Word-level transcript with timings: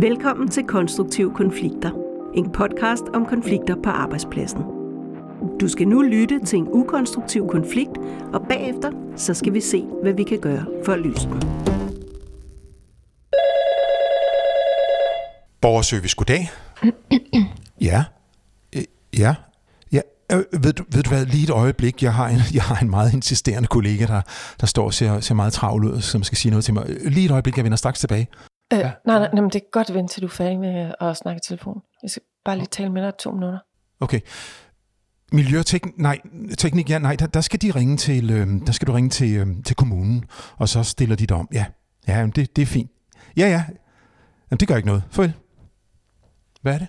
Velkommen 0.00 0.48
til 0.48 0.64
Konstruktiv 0.64 1.34
Konflikter. 1.34 1.90
En 2.34 2.52
podcast 2.52 3.02
om 3.14 3.26
konflikter 3.26 3.74
på 3.84 3.90
arbejdspladsen. 3.90 4.62
Du 5.60 5.68
skal 5.68 5.88
nu 5.88 6.02
lytte 6.02 6.40
til 6.44 6.58
en 6.58 6.68
ukonstruktiv 6.68 7.48
konflikt, 7.48 7.98
og 8.32 8.46
bagefter 8.48 8.92
så 9.16 9.34
skal 9.34 9.54
vi 9.54 9.60
se, 9.60 9.84
hvad 10.02 10.12
vi 10.12 10.22
kan 10.22 10.40
gøre 10.40 10.66
for 10.84 10.92
at 10.92 10.98
løse 10.98 11.28
den. 11.28 11.40
Borgerservice, 15.60 16.16
goddag. 16.16 16.50
Ja. 17.80 18.04
Øh, 18.76 18.82
ja. 19.18 19.34
Ja. 19.92 20.00
Øh, 20.32 20.64
ved, 20.64 20.72
du, 20.72 20.84
ved 20.92 21.02
du 21.02 21.10
hvad, 21.10 21.26
lige 21.26 21.44
et 21.44 21.50
øjeblik, 21.50 22.02
jeg 22.02 22.14
har 22.14 22.28
en, 22.28 22.38
jeg 22.54 22.62
har 22.62 22.82
en 22.82 22.90
meget 22.90 23.14
insisterende 23.14 23.68
kollega, 23.68 24.06
der, 24.06 24.20
der 24.60 24.66
står 24.66 24.84
og 24.84 24.94
ser, 24.94 25.20
ser 25.20 25.34
meget 25.34 25.52
travl 25.52 25.84
ud, 25.84 26.00
som 26.00 26.22
skal 26.22 26.38
sige 26.38 26.50
noget 26.50 26.64
til 26.64 26.74
mig. 26.74 26.84
Øh, 26.88 27.12
lige 27.12 27.24
et 27.24 27.30
øjeblik, 27.30 27.56
jeg 27.56 27.64
vender 27.64 27.76
straks 27.76 28.00
tilbage. 28.00 28.28
Øh, 28.72 28.78
nej, 28.78 28.90
nej, 29.06 29.18
nej, 29.18 29.40
men 29.40 29.50
det 29.50 29.56
er 29.56 29.70
godt 29.72 29.94
vente, 29.94 30.14
til 30.14 30.22
du 30.22 30.26
er 30.26 30.30
færdig 30.30 30.58
med 30.58 30.92
at 31.00 31.16
snakke 31.16 31.38
i 31.38 31.46
telefon. 31.48 31.80
Jeg 32.02 32.10
skal 32.10 32.22
bare 32.44 32.56
lige 32.56 32.66
tale 32.66 32.90
med 32.92 33.02
dig 33.02 33.12
to 33.18 33.30
minutter. 33.30 33.58
Okay. 34.00 34.20
Miljøteknik, 35.32 35.98
nej, 35.98 36.18
teknik, 36.58 36.90
ja, 36.90 36.98
nej, 36.98 37.16
der, 37.16 37.26
der 37.26 37.40
skal 37.40 37.62
de 37.62 37.70
ringe 37.70 37.96
til, 37.96 38.30
øh, 38.30 38.46
der 38.66 38.72
skal 38.72 38.88
du 38.88 38.92
ringe 38.92 39.10
til, 39.10 39.36
øh, 39.36 39.46
til 39.64 39.76
kommunen, 39.76 40.24
og 40.56 40.68
så 40.68 40.82
stiller 40.82 41.16
de 41.16 41.26
dig 41.26 41.36
om. 41.36 41.48
Ja, 41.52 41.64
ja, 42.08 42.12
jamen, 42.18 42.30
det, 42.30 42.56
det 42.56 42.62
er 42.62 42.66
fint. 42.66 42.90
Ja, 43.36 43.46
ja, 43.48 43.64
jamen, 44.50 44.60
det 44.60 44.68
gør 44.68 44.76
ikke 44.76 44.88
noget. 44.88 45.02
Farvel. 45.10 45.32
Hvad 46.62 46.74
er 46.74 46.78
det? 46.78 46.88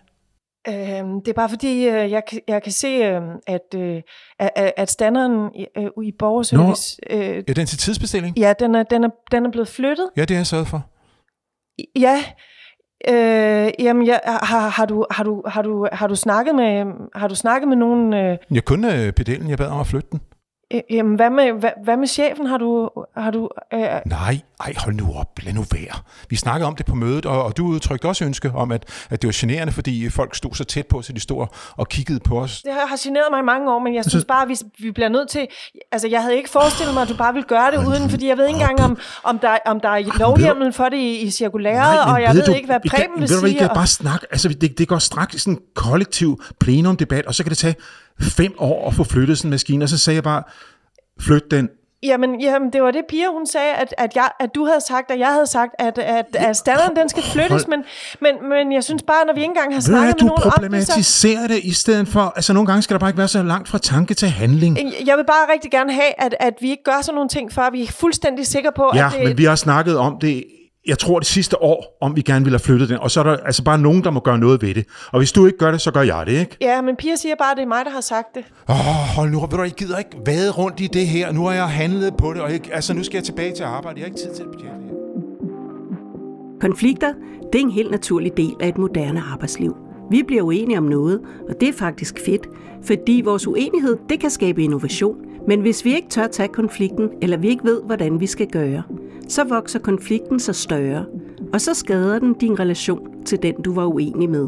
Øh, 0.68 0.74
det 1.26 1.28
er 1.28 1.34
bare 1.36 1.50
fordi, 1.50 1.88
øh, 1.88 2.12
jeg, 2.12 2.24
kan- 2.30 2.42
jeg 2.48 2.64
kan 2.64 2.72
se, 2.72 2.88
øh, 2.88 3.22
at, 3.48 3.76
øh, 3.76 4.02
at, 4.40 4.72
at 4.78 4.92
standarden 4.92 5.50
i, 5.56 5.66
øh, 5.78 5.90
i 6.06 6.12
borgerservice, 6.20 6.98
øh, 7.10 7.44
Er 7.48 7.54
den 7.54 7.68
til 7.68 7.78
tidsbestilling? 7.78 8.38
ja, 8.40 8.54
den 8.60 8.76
er, 8.76 8.84
den, 8.84 9.04
er, 9.04 9.10
den 9.32 9.46
er 9.46 9.52
blevet 9.52 9.68
flyttet. 9.68 10.10
Ja, 10.18 10.22
det 10.22 10.32
er 10.32 10.40
jeg 10.40 10.48
sørget 10.48 10.68
for. 10.68 10.86
Ja, 11.96 12.24
øh, 13.08 13.72
jamen, 13.80 14.08
jeg, 14.08 14.20
har, 14.26 14.70
har, 14.70 14.86
du, 14.86 15.06
har, 15.12 15.24
du, 15.24 15.44
har, 15.48 15.62
du, 15.62 15.88
har 15.92 16.08
du 16.08 16.16
snakket 16.16 16.56
med, 16.56 16.86
har 17.16 17.28
du 17.28 17.36
snakket 17.36 17.68
med 17.68 17.78
nogen, 17.78 18.14
øh, 18.14 18.38
Jeg 18.52 18.66
kunne 18.66 18.88
pedalen, 18.88 19.08
øh, 19.08 19.14
pedellen, 19.14 19.50
jeg 19.50 19.58
bad 19.58 19.68
om 19.68 19.80
at 19.80 19.88
flytte 19.88 20.08
den 20.12 20.22
øh, 20.74 20.82
jamen, 20.90 21.16
hvad 21.16 21.30
med, 21.30 21.52
hvad, 21.54 21.72
hvad 21.84 21.98
med 21.98 22.08
chefen? 22.08 22.46
Har 22.46 22.58
du, 22.58 22.90
har 23.18 23.32
du, 23.32 23.50
øh, 23.74 23.80
Nej, 24.06 24.40
ej, 24.66 24.74
hold 24.78 24.96
nu 24.96 25.14
op, 25.16 25.40
lad 25.44 25.54
nu 25.54 25.64
være. 25.72 26.00
Vi 26.30 26.36
snakkede 26.36 26.68
om 26.68 26.76
det 26.76 26.86
på 26.86 26.96
mødet, 26.96 27.26
og, 27.26 27.44
og 27.44 27.58
du 27.58 27.66
udtrykte 27.68 28.06
også 28.06 28.26
ønske 28.26 28.52
om, 28.56 28.72
at, 28.72 29.06
at 29.10 29.22
det 29.22 29.28
var 29.28 29.34
generende, 29.36 29.72
fordi 29.74 30.10
folk 30.10 30.36
stod 30.36 30.54
så 30.54 30.64
tæt 30.64 30.88
på, 30.88 31.02
så 31.02 31.14
de 31.14 31.20
stod 31.20 31.48
og 31.78 31.88
kiggede 31.90 32.20
på 32.20 32.40
os. 32.42 32.62
Det 32.62 32.72
har 32.74 32.98
generet 33.04 33.26
mig 33.32 33.40
i 33.40 33.44
mange 33.44 33.72
år, 33.72 33.80
men 33.80 33.96
jeg 33.96 34.06
synes 34.06 34.26
bare, 34.26 34.42
at 34.42 34.50
vi, 34.50 34.56
vi 34.80 34.92
bliver 34.92 35.10
nødt 35.10 35.30
til... 35.30 35.48
Altså, 35.92 36.08
jeg 36.08 36.22
havde 36.22 36.36
ikke 36.38 36.50
forestillet 36.50 36.94
mig, 36.94 37.02
at 37.04 37.10
du 37.10 37.16
bare 37.16 37.34
ville 37.34 37.48
gøre 37.48 37.72
det 37.72 37.88
uden, 37.88 38.10
fordi 38.10 38.28
jeg 38.28 38.38
ved 38.38 38.48
ikke 38.48 38.60
engang, 38.60 38.82
om, 38.82 38.98
om, 39.24 39.40
der, 39.40 39.58
om 39.66 39.80
der 39.80 39.90
er 39.90 40.18
lovhjemmel 40.20 40.74
for 40.74 40.90
det 40.90 40.98
i, 40.98 41.22
i 41.22 41.30
cirkulæret, 41.32 42.14
og 42.14 42.22
jeg 42.22 42.34
ved 42.36 42.44
du, 42.44 42.54
ikke, 42.54 42.66
hvad 42.66 42.80
Preben 42.90 43.08
vil 43.16 43.22
ved 43.22 43.28
du 43.36 43.40
hvad, 43.40 43.50
I 43.50 43.52
sige. 43.52 43.60
kan 43.60 43.70
og- 43.70 43.76
bare 43.76 43.88
snakke, 43.88 44.28
altså 44.32 44.50
det, 44.50 44.78
det 44.78 44.88
går 44.88 44.98
straks 44.98 45.36
i 45.36 45.40
sådan 45.40 45.54
en 45.54 45.60
kollektiv 45.76 46.42
plenumdebat, 46.60 47.26
og 47.26 47.36
så 47.36 47.44
kan 47.44 47.50
det 47.50 47.58
tage 47.58 47.76
fem 48.22 48.54
år 48.58 48.88
at 48.88 48.94
få 48.94 49.04
flyttet 49.04 49.38
sådan 49.38 49.48
en 49.48 49.52
maskine, 49.52 49.86
og 49.86 49.90
så 49.90 49.98
sagde 49.98 50.16
jeg 50.16 50.24
bare, 50.24 50.44
flyt 51.20 51.52
den. 51.52 51.70
Jamen, 52.04 52.42
jamen, 52.42 52.74
det 52.74 52.84
var 52.84 52.92
det, 52.92 53.02
Pia, 53.10 53.26
hun 53.34 53.48
sagde, 53.48 53.74
at, 53.74 53.96
at, 53.98 54.16
jeg, 54.16 54.30
at 54.40 54.56
du 54.56 54.66
havde 54.66 54.82
sagt, 54.82 55.12
og 55.12 55.20
jeg 55.20 55.28
havde 55.28 55.48
sagt, 55.48 55.72
at, 55.80 55.98
at, 55.98 56.26
at 56.34 56.58
standarden, 56.58 56.96
den 56.96 57.10
skal 57.10 57.24
flyttes, 57.24 57.68
men, 57.68 57.84
men, 58.22 58.50
men 58.50 58.72
jeg 58.72 58.84
synes 58.84 59.04
bare, 59.04 59.26
når 59.26 59.34
vi 59.34 59.40
ikke 59.40 59.52
engang 59.52 59.74
har 59.74 59.78
Ved 59.78 59.82
snakket 59.82 60.16
med 60.16 60.20
du 60.20 60.26
nogen 60.26 60.44
om 60.44 60.44
det, 60.44 60.54
så... 60.54 60.62
problematiserer 60.62 61.48
det 61.48 61.60
i 61.64 61.74
stedet 61.74 62.08
for, 62.08 62.34
altså 62.36 62.54
nogle 62.54 62.68
gange 62.68 62.82
skal 62.82 62.94
der 62.94 63.00
bare 63.00 63.10
ikke 63.10 63.18
være 63.18 63.28
så 63.28 63.44
langt 63.44 63.70
fra 63.70 63.78
tanke 63.78 64.14
til 64.14 64.28
handling. 64.28 64.78
Jeg 65.06 65.18
vil 65.18 65.26
bare 65.26 65.54
rigtig 65.54 65.72
gerne 65.72 65.94
have, 65.94 66.12
at, 66.18 66.36
at 66.40 66.54
vi 66.62 66.70
ikke 66.70 66.84
gør 66.84 67.02
sådan 67.02 67.16
nogle 67.16 67.30
ting, 67.30 67.54
før 67.54 67.70
vi 67.72 67.84
er 67.84 67.88
fuldstændig 67.88 68.48
sikre 68.48 68.72
på, 68.76 68.92
Ja, 68.96 69.06
at 69.06 69.14
det... 69.14 69.28
men 69.28 69.38
vi 69.38 69.44
har 69.44 69.56
snakket 69.56 69.98
om 69.98 70.18
det, 70.22 70.44
jeg 70.90 71.00
tror 71.00 71.20
det 71.20 71.28
sidste 71.28 71.62
år, 71.62 71.98
om 72.02 72.16
vi 72.16 72.22
gerne 72.22 72.46
ville 72.46 72.54
have 72.54 72.64
flyttet 72.64 72.90
den, 72.90 72.98
og 72.98 73.12
så 73.12 73.20
er 73.20 73.24
der 73.24 73.38
altså 73.38 73.64
bare 73.64 73.78
nogen, 73.78 74.04
der 74.04 74.12
må 74.12 74.20
gøre 74.20 74.40
noget 74.40 74.62
ved 74.62 74.74
det. 74.74 74.86
Og 75.12 75.20
hvis 75.20 75.32
du 75.32 75.46
ikke 75.46 75.58
gør 75.58 75.72
det, 75.72 75.82
så 75.82 75.92
gør 75.92 76.02
jeg 76.02 76.26
det, 76.26 76.32
ikke? 76.32 76.58
Ja, 76.62 76.82
men 76.82 76.96
Pia 76.96 77.16
siger 77.16 77.36
bare, 77.36 77.52
at 77.52 77.58
det 77.58 77.64
er 77.64 77.68
mig, 77.68 77.86
der 77.86 77.92
har 77.92 78.02
sagt 78.02 78.36
det. 78.36 78.44
Åh, 78.70 78.90
oh, 78.90 78.96
hold 79.16 79.32
nu 79.32 79.42
op, 79.42 79.54
jeg 79.54 79.72
gider 79.72 79.98
ikke 79.98 80.18
vade 80.26 80.52
rundt 80.52 80.80
i 80.80 80.88
det 80.88 81.08
her. 81.08 81.32
Nu 81.32 81.46
har 81.46 81.54
jeg 81.54 81.70
handlet 81.70 82.14
på 82.18 82.34
det, 82.34 82.42
og 82.42 82.52
jeg, 82.52 82.62
altså 82.72 82.94
nu 82.94 83.04
skal 83.04 83.18
jeg 83.18 83.24
tilbage 83.24 83.56
til 83.56 83.64
arbejde. 83.64 84.00
Jeg 84.00 84.04
har 84.04 84.08
ikke 84.08 84.20
tid 84.20 84.36
til 84.36 84.46
det. 84.46 84.62
her. 84.64 84.70
Konflikter, 86.62 87.14
det 87.54 87.62
er 87.62 87.64
en 87.64 87.72
helt 87.72 87.92
naturlig 87.92 88.32
del 88.38 88.56
af 88.62 88.68
et 88.68 88.78
moderne 88.78 89.24
arbejdsliv. 89.32 89.76
Vi 90.12 90.24
bliver 90.28 90.42
uenige 90.42 90.78
om 90.78 90.84
noget, 90.84 91.20
og 91.50 91.56
det 91.60 91.70
er 91.70 91.74
faktisk 91.74 92.20
fedt, 92.26 92.48
fordi 92.86 93.22
vores 93.26 93.48
uenighed, 93.48 93.98
det 94.10 94.20
kan 94.20 94.30
skabe 94.30 94.64
innovation. 94.64 95.16
Men 95.50 95.62
hvis 95.62 95.86
vi 95.86 95.96
ikke 95.96 96.10
tør 96.10 96.28
tage 96.28 96.50
konflikten, 96.50 97.10
eller 97.22 97.38
vi 97.38 97.50
ikke 97.50 97.64
ved, 97.64 97.82
hvordan 97.86 98.20
vi 98.20 98.26
skal 98.26 98.48
gøre, 98.48 98.84
så 99.28 99.44
vokser 99.44 99.80
konflikten 99.80 100.40
sig 100.40 100.56
større, 100.56 101.06
og 101.54 101.62
så 101.62 101.74
skader 101.74 102.20
den 102.20 102.34
din 102.34 102.60
relation 102.60 103.24
til 103.26 103.44
den, 103.44 103.56
du 103.62 103.74
var 103.74 103.86
uenig 103.86 104.30
med. 104.30 104.48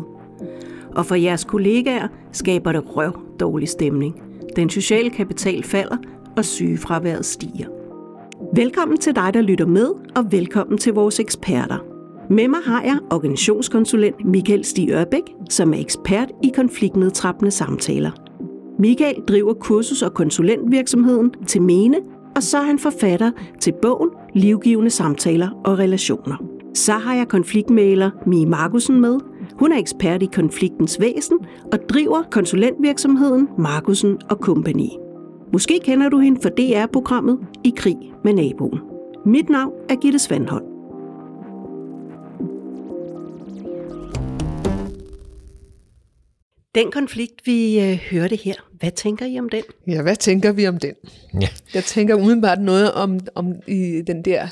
Og 0.95 1.05
for 1.05 1.15
jeres 1.15 1.43
kollegaer 1.43 2.07
skaber 2.31 2.71
det 2.71 2.97
røv 2.97 3.19
dårlig 3.39 3.69
stemning. 3.69 4.21
Den 4.55 4.69
sociale 4.69 5.09
kapital 5.09 5.63
falder, 5.63 5.97
og 6.37 6.45
sygefraværet 6.45 7.25
stiger. 7.25 7.67
Velkommen 8.55 8.97
til 8.97 9.15
dig, 9.15 9.33
der 9.33 9.41
lytter 9.41 9.65
med, 9.65 9.87
og 10.15 10.31
velkommen 10.31 10.77
til 10.77 10.93
vores 10.93 11.19
eksperter. 11.19 11.77
Med 12.29 12.47
mig 12.47 12.59
har 12.65 12.81
jeg 12.83 12.97
organisationskonsulent 13.11 14.25
Michael 14.25 14.65
Stig 14.65 14.89
Ørbæk, 14.91 15.33
som 15.49 15.73
er 15.73 15.79
ekspert 15.79 16.31
i 16.43 16.51
konfliktnedtrappende 16.55 17.51
samtaler. 17.51 18.30
Michael 18.81 19.15
driver 19.27 19.53
kursus- 19.53 20.05
og 20.05 20.13
konsulentvirksomheden 20.13 21.31
til 21.47 21.61
Mene, 21.61 21.97
og 22.35 22.43
så 22.43 22.57
er 22.57 22.61
han 22.61 22.79
forfatter 22.79 23.31
til 23.59 23.73
bogen 23.81 24.09
Livgivende 24.33 24.89
Samtaler 24.89 25.49
og 25.65 25.79
Relationer. 25.79 26.35
Så 26.75 26.91
har 26.91 27.15
jeg 27.15 27.27
konfliktmæler 27.27 28.11
Mie 28.27 28.45
Markusen 28.45 29.01
med. 29.01 29.19
Hun 29.59 29.71
er 29.71 29.77
ekspert 29.77 30.23
i 30.23 30.29
konfliktens 30.33 30.99
væsen 30.99 31.37
og 31.71 31.79
driver 31.89 32.23
konsulentvirksomheden 32.31 33.47
Markusen 33.57 34.17
og 34.29 34.37
Company. 34.37 34.89
Måske 35.53 35.79
kender 35.83 36.09
du 36.09 36.19
hende 36.19 36.41
for 36.41 36.49
DR-programmet 36.49 37.39
I 37.63 37.73
krig 37.77 37.97
med 38.23 38.33
naboen. 38.33 38.79
Mit 39.25 39.49
navn 39.49 39.73
er 39.89 39.95
Gitte 39.95 40.19
Svandholm. 40.19 40.70
Den 46.75 46.91
konflikt, 46.91 47.45
vi 47.45 47.79
øh, 47.79 47.97
hørte 47.97 48.35
her, 48.35 48.53
hvad 48.73 48.91
tænker 48.91 49.25
I 49.25 49.39
om 49.39 49.49
den? 49.49 49.63
Ja, 49.87 50.01
hvad 50.01 50.15
tænker 50.15 50.51
vi 50.51 50.67
om 50.67 50.77
den? 50.77 50.93
Ja. 51.41 51.47
Jeg 51.73 51.83
tænker 51.83 52.15
umiddelbart 52.15 52.61
noget 52.61 52.93
om, 52.93 53.19
om 53.35 53.55
i 53.67 54.01
den 54.07 54.25
der 54.25 54.47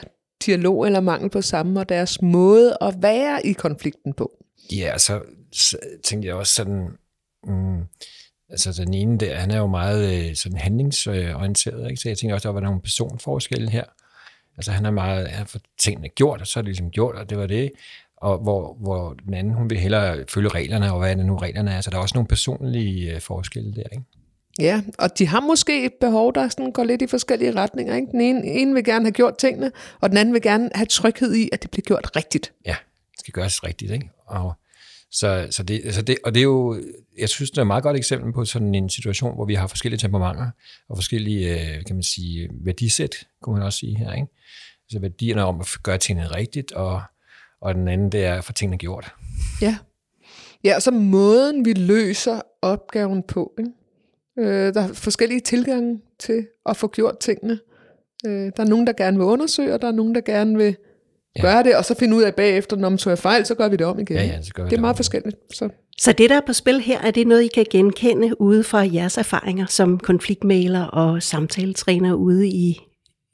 dialog 0.46 0.86
eller 0.86 1.00
mangel 1.00 1.30
på 1.30 1.42
sammen, 1.42 1.78
og 1.78 1.90
deres 1.90 2.22
måde 2.22 2.78
at 2.82 2.96
være 3.02 3.46
i 3.46 3.54
konflikten 3.54 4.14
på. 4.14 4.32
Ja, 4.72 4.98
så, 4.98 5.22
så 5.52 5.78
tænkte 6.04 6.28
jeg 6.28 6.36
også 6.36 6.54
sådan, 6.54 6.88
mm, 7.44 7.82
altså 8.50 8.84
den 8.86 8.94
ene 8.94 9.18
der, 9.18 9.36
han 9.36 9.52
er 9.52 9.58
jo 9.58 9.68
meget 9.68 10.30
øh, 10.30 10.36
sådan 10.36 10.58
handlingsorienteret, 10.58 11.90
ikke? 11.90 12.02
så 12.02 12.10
jeg 12.10 12.18
tænker 12.18 12.36
også, 12.36 12.48
der 12.48 12.54
var 12.54 12.62
nogle 12.62 12.82
personforskelle 12.82 13.70
her. 13.70 13.84
Altså 14.58 14.72
han 14.72 14.86
er 14.86 14.92
meget, 14.92 15.28
han 15.28 15.48
fået 15.48 15.64
tingene 15.80 16.10
gjort, 16.10 16.42
og 16.42 16.48
så 16.48 16.60
er 16.60 16.62
det 16.62 16.68
ligesom 16.68 16.92
gjort, 16.92 17.16
og 17.16 17.30
det 17.30 17.38
var 17.38 17.48
det. 17.48 17.72
Og 18.22 18.38
hvor, 18.38 18.78
hvor 18.82 19.14
den 19.14 19.34
anden, 19.34 19.54
hun 19.54 19.70
vil 19.70 19.78
hellere 19.78 20.26
følge 20.30 20.50
reglerne, 20.50 20.94
og 20.94 21.00
hvad 21.00 21.12
er 21.12 21.16
det 21.16 21.26
nu 21.26 21.38
reglerne 21.38 21.72
er, 21.72 21.82
så 21.82 21.90
der 21.90 21.98
er 21.98 22.02
også 22.02 22.16
nogle 22.16 22.28
personlige 22.28 23.16
øh, 23.16 23.22
forskelle 23.22 23.76
der, 23.76 23.84
ikke? 23.92 24.04
Ja, 24.60 24.82
og 24.98 25.20
de 25.20 25.28
har 25.28 25.40
måske 25.40 25.86
et 25.86 25.94
behov, 26.02 26.34
der 26.36 26.50
sådan 26.50 26.72
går 26.72 26.84
lidt 26.84 27.02
i 27.02 27.08
forskellige 27.08 27.56
retninger. 27.56 27.96
Ikke? 27.96 28.08
Den 28.12 28.22
ene, 28.22 28.46
ene 28.46 28.74
vil 28.74 28.84
gerne 28.84 29.06
have 29.06 29.12
gjort 29.12 29.38
tingene, 29.38 29.72
og 30.02 30.10
den 30.10 30.18
anden 30.18 30.34
vil 30.34 30.42
gerne 30.42 30.70
have 30.76 30.86
tryghed 30.86 31.36
i, 31.36 31.50
at 31.52 31.62
det 31.62 31.72
bliver 31.72 31.84
gjort 31.84 32.12
rigtigt. 32.16 32.54
ja, 32.66 32.76
det 33.12 33.20
skal 33.20 33.32
gøres 33.32 33.64
rigtigt, 33.64 33.92
ikke? 33.92 34.10
Og, 34.26 34.54
så, 35.12 35.48
så 35.52 35.64
det, 35.64 35.82
altså 35.86 36.02
det, 36.02 36.18
og 36.24 36.34
det 36.34 36.40
er 36.40 36.44
jo, 36.44 36.82
jeg 37.18 37.30
synes, 37.30 37.52
det 37.52 37.58
er 37.58 37.62
et 37.62 37.68
meget 37.68 37.84
godt 37.84 37.98
eksempel 37.98 38.34
på 38.34 38.46
sådan 38.46 38.76
en 38.76 38.90
situation, 38.90 39.36
hvor 39.36 39.46
vi 39.46 39.54
har 39.54 39.68
forskellige 39.68 40.00
temperamenter, 40.00 40.50
og 40.90 40.98
forskellige, 40.98 41.54
øh, 41.54 41.86
kan 41.86 41.96
man 41.96 42.04
sige, 42.04 42.50
værdisæt, 42.66 43.16
kunne 43.42 43.56
man 43.56 43.64
også 43.64 43.80
sige 43.80 43.98
her, 43.98 44.14
ikke? 44.14 44.28
Altså 44.86 45.00
værdierne 45.00 45.46
om 45.46 45.60
at 45.60 45.68
gøre 45.84 45.98
tingene 45.98 46.28
rigtigt, 46.28 46.72
og, 46.72 47.02
og 47.62 47.76
den 47.76 47.88
anden, 47.88 48.12
det 48.12 48.26
er 48.26 48.36
at 48.36 48.44
få 48.44 48.54
tingene 48.54 48.78
gjort. 48.78 49.12
Ja. 49.62 49.78
Ja, 50.64 50.76
og 50.76 50.82
så 50.82 50.92
måden, 50.92 51.66
vi 51.66 51.74
løser 51.74 52.42
opgaven 52.62 53.24
på. 53.24 53.54
Ikke? 53.60 53.72
Øh, 54.40 54.74
der 54.74 54.82
er 54.82 54.94
forskellige 54.94 55.40
tilgange 55.40 56.00
til 56.20 56.48
at 56.66 56.78
få 56.78 56.88
gjort 56.88 57.20
tingene. 57.20 57.60
Øh, 58.26 58.32
der 58.58 58.64
er 58.64 58.68
nogen, 58.70 58.88
der 58.88 58.94
gerne 58.94 59.18
vil 59.18 59.26
undersøge, 59.26 59.74
og 59.74 59.82
der 59.82 59.88
er 59.88 59.92
nogen, 59.92 60.16
der 60.16 60.22
gerne 60.22 60.58
vil 60.58 60.76
Ja. 61.36 61.42
gøre 61.42 61.64
det, 61.64 61.76
og 61.76 61.86
så 61.86 61.96
finde 61.96 62.16
ud 62.18 62.22
af 62.22 62.36
bagefter, 62.36 62.78
når 62.78 62.90
man 62.90 62.98
tog 62.98 63.18
fejl, 63.18 63.46
så 63.46 63.56
gør 63.56 63.70
vi 63.70 63.76
det 63.76 63.86
om 63.88 64.00
igen. 64.00 64.16
Ja, 64.18 64.24
ja, 64.24 64.42
så 64.42 64.54
gør 64.54 64.64
vi 64.64 64.68
det 64.68 64.74
er 64.74 64.78
det 64.78 64.82
meget 64.82 64.94
om. 64.94 64.98
forskelligt. 64.98 65.36
Så. 65.54 65.70
Så 66.00 66.12
det, 66.12 66.30
der 66.30 66.36
er 66.38 66.42
på 66.48 66.54
spil 66.54 66.80
her, 66.82 67.00
er 67.02 67.12
det 67.12 67.28
noget, 67.28 67.44
I 67.44 67.48
kan 67.48 67.66
genkende 67.72 68.42
ude 68.42 68.64
fra 68.64 68.88
jeres 68.94 69.18
erfaringer 69.18 69.66
som 69.66 70.00
konfliktmaler 70.00 70.84
og 70.84 71.24
samtaletræner 71.24 72.14
ude, 72.14 72.48
i, 72.48 72.80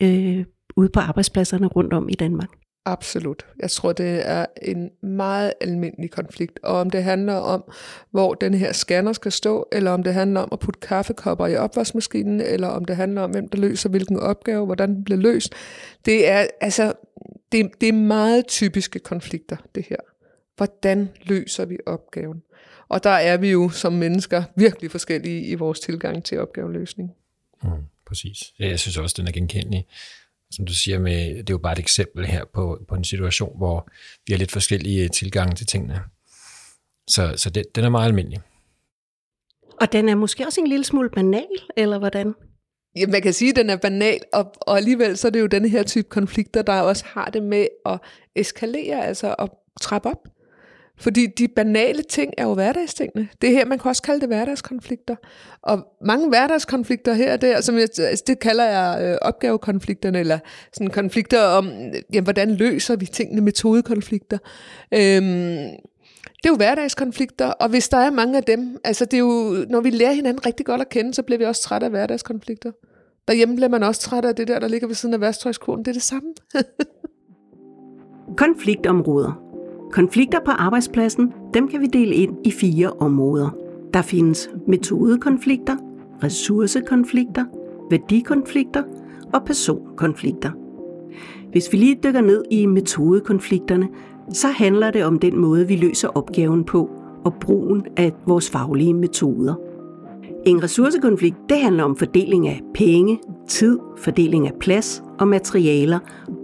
øh, 0.04 0.46
ude 0.78 0.90
på 0.90 1.00
arbejdspladserne 1.00 1.68
rundt 1.68 1.94
om 1.94 2.10
i 2.10 2.14
Danmark? 2.14 2.50
Absolut. 2.88 3.46
Jeg 3.60 3.72
tror, 3.72 3.94
det 3.94 4.28
er 4.30 4.46
en 4.62 4.92
meget 5.02 5.54
almindelig 5.62 6.12
konflikt. 6.12 6.60
Og 6.64 6.76
om 6.80 6.90
det 6.90 7.04
handler 7.04 7.34
om, 7.34 7.72
hvor 8.12 8.34
den 8.34 8.54
her 8.54 8.74
scanner 8.74 9.14
skal 9.14 9.32
stå, 9.32 9.68
eller 9.72 9.92
om 9.92 10.04
det 10.04 10.14
handler 10.14 10.42
om 10.42 10.50
at 10.52 10.60
putte 10.60 10.80
kaffekopper 10.80 11.48
i 11.48 11.56
opvaskemaskinen, 11.56 12.42
eller 12.42 12.68
om 12.68 12.86
det 12.86 12.96
handler 12.96 13.22
om, 13.22 13.32
hvem 13.32 13.50
der 13.50 13.58
løser 13.58 13.90
hvilken 13.90 14.20
opgave, 14.20 14.66
hvordan 14.66 14.96
den 14.96 15.04
bliver 15.04 15.20
løst. 15.20 15.54
Det 16.06 16.30
er, 16.30 16.48
altså, 16.62 16.94
det, 17.52 17.82
det 17.82 17.90
er 17.90 17.94
meget 17.94 18.48
typiske 18.48 19.00
konflikter, 19.00 19.58
det 19.76 19.86
her. 19.90 19.98
hvordan 20.58 21.10
løser 21.24 21.66
vi 21.66 21.78
opgaven? 21.86 22.42
Og 22.90 23.04
der 23.04 23.10
er 23.10 23.38
vi 23.38 23.52
jo 23.52 23.70
som 23.70 23.94
mennesker 23.94 24.44
virkelig 24.56 24.92
forskellige 24.92 25.46
i 25.46 25.56
vores 25.56 25.80
tilgang 25.80 26.24
til 26.24 26.40
opgaveløsning. 26.40 27.12
Mm, 27.64 27.70
præcis. 28.08 28.38
Ja, 28.60 28.68
jeg 28.68 28.80
synes 28.80 28.98
også, 28.98 29.16
den 29.18 29.28
er 29.28 29.32
genkendelig. 29.32 29.86
Som 30.56 30.66
du 30.66 30.74
siger, 30.74 31.00
med, 31.00 31.30
det 31.38 31.50
er 31.50 31.54
jo 31.54 31.58
bare 31.58 31.74
et 31.74 31.80
eksempel 31.80 32.26
her 32.26 32.46
på, 32.54 32.86
på 32.88 32.96
en 32.96 33.04
situation, 33.04 33.58
hvor 33.58 33.90
vi 34.28 34.34
har 34.34 34.38
lidt 34.38 34.52
forskellige 34.52 35.10
tilgange 35.10 35.56
til 35.56 35.68
tingene. 35.68 36.02
Så, 37.08 37.34
så 37.38 37.50
det, 37.50 37.76
den 37.76 37.84
er 37.84 37.90
meget 37.90 38.08
almindelig. 38.08 38.40
Og 39.82 39.92
den 39.92 40.10
er 40.10 40.16
måske 40.16 40.46
også 40.46 40.62
en 40.62 40.68
lille 40.68 40.86
smule 40.86 41.10
banal, 41.10 41.48
eller 41.78 42.00
hvordan? 42.00 42.34
Ja, 42.96 43.08
man 43.08 43.22
kan 43.22 43.34
sige, 43.34 43.50
at 43.50 43.56
den 43.56 43.70
er 43.70 43.76
banal, 43.76 44.20
og, 44.34 44.54
og 44.62 44.78
alligevel 44.78 45.18
så 45.18 45.28
er 45.28 45.32
det 45.32 45.40
jo 45.40 45.46
den 45.46 45.66
her 45.66 45.84
type 45.84 46.10
konflikter, 46.10 46.62
der 46.62 46.82
også 46.82 47.06
har 47.08 47.30
det 47.30 47.44
med 47.44 47.68
at 47.86 48.00
eskalere, 48.36 49.06
altså 49.06 49.36
at 49.40 49.50
trappe 49.82 50.10
op. 50.10 50.28
Fordi 50.98 51.26
de 51.26 51.48
banale 51.48 52.04
ting 52.04 52.34
er 52.38 52.44
jo 52.44 52.54
hverdagstingene. 52.54 53.28
Det 53.42 53.52
her, 53.52 53.66
man 53.66 53.80
kan 53.80 53.90
også 53.90 54.02
kalde 54.02 54.20
det 54.20 54.30
hverdagskonflikter. 54.30 55.16
Og 55.62 55.88
mange 56.02 56.30
hverdagskonflikter 56.30 57.14
her, 57.14 57.38
der, 57.38 57.62
som 57.62 57.76
jeg, 57.76 57.88
altså, 58.00 58.24
det 58.28 58.40
kalder 58.40 58.66
jeg 58.66 59.04
øh, 59.04 59.18
opgavekonflikterne, 59.22 60.20
eller 60.20 60.40
sådan 60.74 60.90
konflikter 60.90 61.42
om, 61.42 61.70
jamen, 62.14 62.24
hvordan 62.24 62.52
løser 62.52 62.96
vi 62.96 63.06
tingene, 63.06 63.42
metodekonflikter. 63.42 64.38
Øhm, 64.94 65.70
det 66.44 66.50
er 66.50 66.54
jo 66.54 66.56
hverdagskonflikter, 66.56 67.48
og 67.48 67.70
hvis 67.70 67.90
der 67.90 67.98
er 67.98 68.10
mange 68.10 68.38
af 68.38 68.44
dem, 68.44 68.78
altså 68.84 69.06
det 69.06 69.14
er 69.14 69.20
jo, 69.20 69.66
når 69.70 69.82
vi 69.82 69.90
lærer 69.90 70.14
hinanden 70.14 70.46
rigtig 70.46 70.66
godt 70.66 70.82
at 70.82 70.90
kende, 70.90 71.14
så 71.14 71.24
bliver 71.24 71.40
vi 71.40 71.46
også 71.46 71.62
trætte 71.62 71.86
af 71.86 71.92
hverdagskonflikter. 71.92 72.72
Derhjemme 73.28 73.56
bliver 73.56 73.70
man 73.70 73.84
også 73.84 74.02
træt 74.02 74.26
af 74.26 74.36
det 74.36 74.48
der, 74.48 74.60
der 74.60 74.68
ligger 74.68 74.88
ved 74.88 74.96
siden 74.96 75.14
af 75.14 75.22
værktøjskurven. 75.22 75.80
Det 75.80 75.88
er 75.88 75.94
det 75.94 76.02
samme. 76.02 76.34
Konfliktområder. 78.38 79.45
Konflikter 79.96 80.40
på 80.46 80.52
arbejdspladsen, 80.52 81.34
dem 81.54 81.68
kan 81.68 81.82
vi 81.82 81.86
dele 81.86 82.16
ind 82.16 82.38
i 82.44 82.52
fire 82.52 82.92
områder. 82.92 83.50
Der 83.94 84.02
findes 84.02 84.50
metodekonflikter, 84.68 85.76
ressourcekonflikter, 86.24 87.46
værdikonflikter 87.90 88.84
og 89.34 89.46
personkonflikter. 89.46 90.52
Hvis 91.52 91.74
vi 91.74 91.78
lige 91.78 92.00
dykker 92.04 92.22
ned 92.22 92.44
i 92.52 92.66
metodekonflikterne, 92.66 93.88
så 94.34 94.48
handler 94.48 94.92
det 94.92 95.06
om 95.06 95.20
den 95.20 95.38
måde, 95.40 95.68
vi 95.68 95.76
løser 95.76 96.08
opgaven 96.08 96.64
på 96.64 96.90
og 97.26 97.34
brugen 97.42 97.84
af 97.98 98.14
vores 98.28 98.50
faglige 98.50 98.94
metoder. 98.94 99.56
En 100.46 100.64
ressourcekonflikt 100.64 101.38
det 101.50 101.58
handler 101.58 101.84
om 101.84 101.96
fordeling 101.96 102.48
af 102.48 102.62
penge, 102.74 103.20
tid, 103.48 103.80
fordeling 103.98 104.48
af 104.48 104.54
plads 104.60 105.04
og 105.20 105.28
materialer 105.28 106.00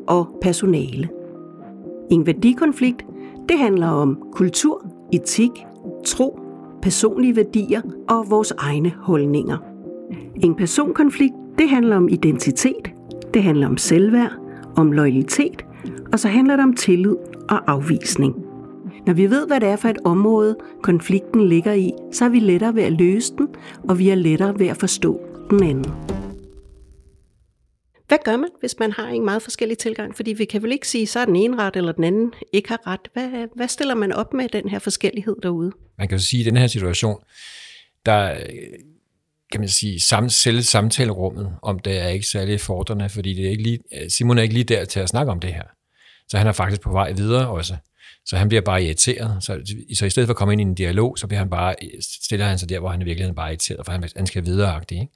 og 0.08 0.38
personale. 0.42 1.10
En 2.12 2.26
værdikonflikt 2.26 3.06
det 3.50 3.58
handler 3.58 3.88
om 3.88 4.18
kultur, 4.32 4.86
etik, 5.14 5.52
tro, 6.06 6.40
personlige 6.82 7.36
værdier 7.36 7.82
og 8.10 8.30
vores 8.30 8.54
egne 8.58 8.94
holdninger. 9.00 9.58
En 10.36 10.56
personkonflikt 10.56 11.34
det 11.58 11.70
handler 11.70 11.96
om 11.96 12.10
identitet, 12.10 12.92
det 13.34 13.44
handler 13.44 13.68
om 13.68 13.78
selvværd, 13.78 14.32
om 14.76 14.92
loyalitet, 14.92 15.66
og 16.14 16.20
så 16.20 16.28
handler 16.28 16.56
det 16.56 16.64
om 16.64 16.74
tillid 16.74 17.16
og 17.50 17.72
afvisning. 17.72 18.36
Når 19.06 19.14
vi 19.14 19.30
ved, 19.30 19.48
hvad 19.48 19.60
det 19.60 19.70
er 19.70 19.76
for 19.76 19.88
et 19.88 20.00
område, 20.06 20.56
konflikten 20.82 21.42
ligger 21.42 21.74
i, 21.74 21.92
så 22.12 22.26
er 22.26 22.30
vi 22.30 22.40
lettere 22.40 22.76
ved 22.76 22.84
at 22.84 22.92
løse 22.92 23.34
den, 23.38 23.48
og 23.90 24.00
vi 24.00 24.10
er 24.10 24.16
lettere 24.16 24.60
ved 24.60 24.68
at 24.68 24.78
forstå 24.78 25.20
den 25.50 25.64
anden. 25.64 26.21
Hvad 28.12 28.20
gør 28.26 28.38
man, 28.38 28.50
hvis 28.60 28.76
man 28.80 28.92
har 28.92 29.08
en 29.08 29.26
meget 29.26 29.42
forskellig 29.42 29.78
tilgang? 29.78 30.16
Fordi 30.16 30.34
vi 30.34 30.46
kan 30.46 30.64
vel 30.64 30.72
ikke 30.72 30.88
sige, 30.88 31.08
så 31.08 31.20
er 31.20 31.26
den 31.26 31.36
ene 31.36 31.58
ret, 31.58 31.76
eller 31.76 31.92
den 31.92 32.04
anden 32.04 32.34
ikke 32.54 32.70
har 32.70 32.88
ret. 32.88 33.00
Hvad, 33.14 33.48
hvad 33.56 33.68
stiller 33.68 33.96
man 33.96 34.12
op 34.14 34.34
med 34.34 34.50
den 34.50 34.70
her 34.70 34.80
forskellighed 34.80 35.36
derude? 35.44 35.72
Man 35.98 36.08
kan 36.08 36.18
jo 36.18 36.24
sige, 36.24 36.42
at 36.42 36.46
i 36.46 36.50
den 36.50 36.58
her 36.58 36.68
situation, 36.68 37.20
der 38.06 38.38
kan 39.52 39.60
man 39.60 39.70
sige, 39.70 40.00
sam, 40.00 40.30
selv 40.30 40.62
samtalerummet 40.62 41.56
om 41.62 41.80
det 41.80 42.00
er 42.00 42.08
ikke 42.08 42.28
særlig 42.28 42.62
fordrende, 42.62 43.10
fordi 43.10 43.34
det 43.34 43.46
er 43.46 43.50
ikke 43.50 43.64
lige, 43.64 43.80
øh, 43.94 44.10
Simon 44.10 44.38
er 44.38 44.42
ikke 44.42 44.54
lige 44.54 44.64
der 44.64 44.86
til 44.86 45.00
at 45.00 45.10
snakke 45.10 45.32
om 45.32 45.40
det 45.40 45.54
her. 45.54 45.66
Så 46.28 46.38
han 46.38 46.48
er 46.48 46.52
faktisk 46.52 46.82
på 46.82 46.92
vej 46.92 47.12
videre 47.12 47.48
også. 47.48 47.76
Så 48.26 48.38
han 48.38 48.48
bliver 48.48 48.62
bare 48.62 48.84
irriteret. 48.84 49.44
Så, 49.44 49.76
så 49.96 50.06
i 50.06 50.10
stedet 50.10 50.28
for 50.28 50.34
at 50.34 50.38
komme 50.38 50.54
ind 50.54 50.62
i 50.62 50.66
en 50.66 50.76
dialog, 50.76 51.18
så 51.18 51.28
bliver 51.28 51.40
han 51.40 51.50
bare, 51.50 51.76
øh, 51.84 51.90
stiller 52.22 52.46
han 52.46 52.60
sig 52.60 52.70
der, 52.70 52.80
hvor 52.80 52.90
han 52.90 53.02
i 53.02 53.06
virkeligheden 53.06 53.36
bare 53.36 53.48
er 53.48 53.52
irriteret, 53.52 53.86
for 53.86 53.92
han, 53.92 54.04
han 54.16 54.28
skal 54.28 54.46
videre 54.46 54.82
ikke? 54.92 55.08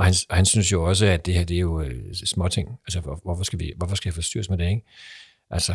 Og 0.00 0.06
han, 0.06 0.14
og 0.28 0.36
han 0.36 0.46
synes 0.46 0.72
jo 0.72 0.84
også, 0.84 1.06
at 1.06 1.26
det 1.26 1.34
her 1.34 1.44
det 1.44 1.56
er 1.56 1.60
jo 1.60 1.80
øh, 1.80 2.14
småting. 2.14 2.68
Altså, 2.86 3.00
hvor, 3.00 3.20
hvorfor 3.24 3.44
skal, 3.44 3.58
vi, 3.58 3.72
hvorfor 3.76 3.96
skal 3.96 4.08
jeg 4.08 4.14
forstyrres 4.14 4.50
med 4.50 4.58
det? 4.58 4.68
Ikke? 4.68 4.82
Altså, 5.50 5.74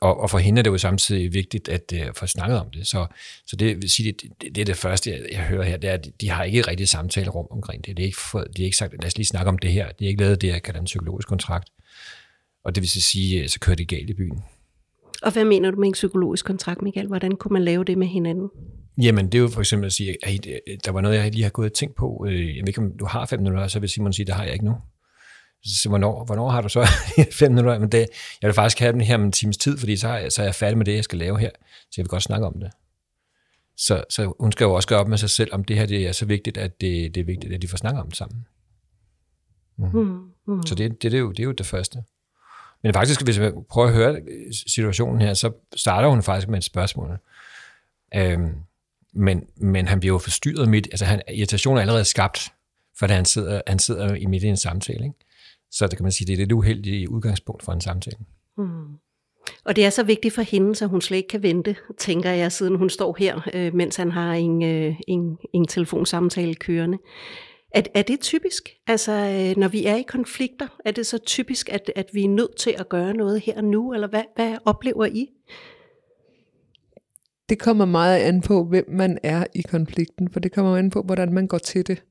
og, 0.00 0.20
og 0.20 0.30
for 0.30 0.38
hende 0.38 0.58
er 0.58 0.62
det 0.62 0.70
jo 0.70 0.78
samtidig 0.78 1.34
vigtigt 1.34 1.68
at 1.68 1.92
uh, 1.94 2.14
få 2.14 2.26
snakket 2.26 2.60
om 2.60 2.70
det. 2.70 2.86
Så, 2.86 3.06
så 3.46 3.56
det 3.56 3.82
vil 3.82 3.90
sige, 3.90 4.12
det, 4.12 4.30
det, 4.40 4.54
det 4.54 4.60
er 4.60 4.64
det 4.64 4.76
første, 4.76 5.10
jeg, 5.10 5.20
jeg 5.32 5.46
hører 5.46 5.62
her, 5.62 5.76
det 5.76 5.90
er, 5.90 5.94
at 5.94 6.08
de 6.20 6.30
har 6.30 6.44
ikke 6.44 6.62
rigtigt 6.62 6.90
samtalerum 6.90 7.46
omkring 7.50 7.84
det. 7.84 7.96
Det 7.96 8.02
er 8.02 8.06
ikke, 8.06 8.20
for, 8.20 8.40
de 8.56 8.62
er 8.62 8.64
ikke 8.64 8.76
sagt, 8.76 8.92
lad 8.92 9.06
os 9.06 9.16
lige 9.16 9.26
snakke 9.26 9.48
om 9.48 9.58
det 9.58 9.72
her. 9.72 9.92
De 9.92 10.04
har 10.04 10.08
ikke 10.08 10.22
lavet 10.22 10.40
det, 10.40 10.48
jeg 10.48 10.62
kalder 10.62 10.80
en 10.80 10.86
psykologisk 10.86 11.28
kontrakt. 11.28 11.70
Og 12.64 12.74
det 12.74 12.80
vil 12.80 12.88
sige, 12.88 13.42
øh, 13.42 13.48
så 13.48 13.60
kører 13.60 13.76
det 13.76 13.88
galt 13.88 14.10
i 14.10 14.14
byen. 14.14 14.42
Og 15.22 15.32
hvad 15.32 15.44
mener 15.44 15.70
du 15.70 15.80
med 15.80 15.88
en 15.88 15.92
psykologisk 15.92 16.44
kontrakt, 16.44 16.82
Michael? 16.82 17.06
Hvordan 17.06 17.36
kunne 17.36 17.52
man 17.52 17.64
lave 17.64 17.84
det 17.84 17.98
med 17.98 18.06
hinanden? 18.06 18.48
Jamen, 18.98 19.26
det 19.26 19.34
er 19.34 19.42
jo 19.42 19.48
for 19.48 19.60
eksempel 19.60 19.86
at 19.86 19.92
sige, 19.92 20.26
at 20.26 20.84
der 20.84 20.90
var 20.90 21.00
noget, 21.00 21.16
jeg 21.16 21.32
lige 21.32 21.42
har 21.42 21.50
gået 21.50 21.70
og 21.70 21.76
tænkt 21.76 21.96
på. 21.96 22.26
Øh, 22.28 22.56
jeg 22.56 22.62
ved 22.62 22.68
ikke, 22.68 22.80
om 22.80 22.98
du 22.98 23.06
har 23.06 23.26
fem 23.26 23.40
minutter, 23.40 23.68
så 23.68 23.80
vil 23.80 23.88
Simon 23.88 24.12
sige, 24.12 24.26
det 24.26 24.34
har 24.34 24.44
jeg 24.44 24.52
ikke 24.52 24.64
nu. 24.64 24.74
Så 25.64 25.88
hvornår, 25.88 26.24
hvornår 26.24 26.50
har 26.50 26.60
du 26.60 26.68
så 26.68 26.88
fem 27.40 27.52
minutter? 27.52 27.78
Men 27.78 27.92
det, 27.92 28.08
jeg 28.42 28.48
vil 28.48 28.54
faktisk 28.54 28.78
have 28.78 28.92
den 28.92 29.00
her 29.00 29.14
om 29.14 29.22
en 29.22 29.32
times 29.32 29.56
tid, 29.56 29.78
fordi 29.78 29.96
så 29.96 30.08
er, 30.08 30.18
jeg, 30.18 30.32
så 30.32 30.42
er 30.42 30.46
jeg 30.46 30.54
færdig 30.54 30.78
med 30.78 30.86
det, 30.86 30.94
jeg 30.94 31.04
skal 31.04 31.18
lave 31.18 31.38
her. 31.38 31.50
Så 31.62 31.94
jeg 31.96 32.04
vil 32.04 32.08
godt 32.08 32.22
snakke 32.22 32.46
om 32.46 32.60
det. 32.60 32.70
Så, 33.76 34.04
så 34.10 34.34
hun 34.40 34.52
skal 34.52 34.64
jo 34.64 34.74
også 34.74 34.88
gøre 34.88 34.98
op 35.00 35.08
med 35.08 35.18
sig 35.18 35.30
selv, 35.30 35.54
om 35.54 35.64
det 35.64 35.76
her 35.76 35.86
det 35.86 36.06
er 36.06 36.12
så 36.12 36.26
vigtigt, 36.26 36.56
at 36.56 36.80
det, 36.80 37.14
det 37.14 37.20
er 37.20 37.24
vigtigt, 37.24 37.52
at 37.52 37.62
de 37.62 37.68
får 37.68 37.76
snakket 37.76 38.00
om 38.00 38.08
det 38.08 38.16
sammen. 38.16 38.46
Mm. 39.78 40.00
Mm, 40.00 40.30
mm. 40.46 40.66
Så 40.66 40.74
det, 40.74 40.90
det, 40.90 41.02
det, 41.02 41.14
er 41.14 41.18
jo, 41.18 41.30
det 41.30 41.40
er 41.40 41.44
jo 41.44 41.52
det 41.52 41.66
første. 41.66 42.02
Men 42.82 42.94
faktisk, 42.94 43.22
hvis 43.24 43.40
vi 43.40 43.50
prøver 43.70 43.88
at 43.88 43.94
høre 43.94 44.20
situationen 44.66 45.20
her, 45.20 45.34
så 45.34 45.52
starter 45.76 46.08
hun 46.08 46.22
faktisk 46.22 46.48
med 46.48 46.58
et 46.58 46.64
spørgsmål. 46.64 47.18
Øhm, 48.14 48.54
men, 49.14 49.46
men 49.56 49.88
han 49.88 50.00
bliver 50.00 50.14
jo 50.14 50.18
forstyrret 50.18 50.68
midt, 50.68 50.86
altså 50.86 51.04
han, 51.04 51.22
irritationen 51.34 51.76
er 51.76 51.80
allerede 51.80 52.04
skabt, 52.04 52.52
for 52.98 53.06
han 53.06 53.24
sidder, 53.24 53.60
han 53.66 53.78
sidder 53.78 54.14
i 54.14 54.26
midt 54.26 54.42
i 54.42 54.46
en 54.46 54.56
samtale. 54.56 55.04
Ikke? 55.04 55.16
Så 55.70 55.86
det 55.86 55.96
kan 55.96 56.02
man 56.02 56.12
sige, 56.12 56.26
det 56.26 56.32
er 56.32 56.36
lidt 56.36 56.52
uheldigt 56.52 57.08
udgangspunkt 57.08 57.62
for 57.64 57.72
en 57.72 57.80
samtale. 57.80 58.16
Mm. 58.58 58.84
Og 59.64 59.76
det 59.76 59.84
er 59.84 59.90
så 59.90 60.02
vigtigt 60.02 60.34
for 60.34 60.42
hende, 60.42 60.74
så 60.74 60.86
hun 60.86 61.00
slet 61.00 61.16
ikke 61.16 61.28
kan 61.28 61.42
vente, 61.42 61.76
tænker 61.98 62.30
jeg, 62.30 62.52
siden 62.52 62.76
hun 62.76 62.90
står 62.90 63.16
her, 63.18 63.48
øh, 63.54 63.74
mens 63.74 63.96
han 63.96 64.10
har 64.10 64.32
en, 64.32 64.62
øh, 64.62 64.94
en, 65.08 65.36
en 65.54 65.66
telefonsamtale 65.66 66.54
kørende. 66.54 66.98
Er, 67.74 67.82
er 67.94 68.02
det 68.02 68.20
typisk? 68.20 68.68
Altså, 68.86 69.12
øh, 69.12 69.56
når 69.56 69.68
vi 69.68 69.86
er 69.86 69.96
i 69.96 70.02
konflikter, 70.02 70.68
er 70.84 70.90
det 70.90 71.06
så 71.06 71.18
typisk, 71.18 71.68
at, 71.68 71.92
at 71.96 72.06
vi 72.12 72.24
er 72.24 72.28
nødt 72.28 72.56
til 72.56 72.74
at 72.78 72.88
gøre 72.88 73.14
noget 73.14 73.40
her 73.40 73.56
og 73.56 73.64
nu, 73.64 73.92
eller 73.92 74.08
hvad, 74.08 74.24
hvad 74.36 74.56
oplever 74.64 75.06
I? 75.06 75.28
Det 77.52 77.60
kommer 77.60 77.84
meget 77.84 78.18
an 78.18 78.40
på, 78.40 78.64
hvem 78.64 78.84
man 78.88 79.18
er 79.22 79.44
i 79.54 79.62
konflikten, 79.62 80.28
for 80.32 80.40
det 80.40 80.52
kommer 80.52 80.76
an 80.76 80.90
på, 80.90 81.02
hvordan 81.02 81.32
man 81.32 81.46
går 81.46 81.58
til 81.58 81.86
det. 81.86 82.02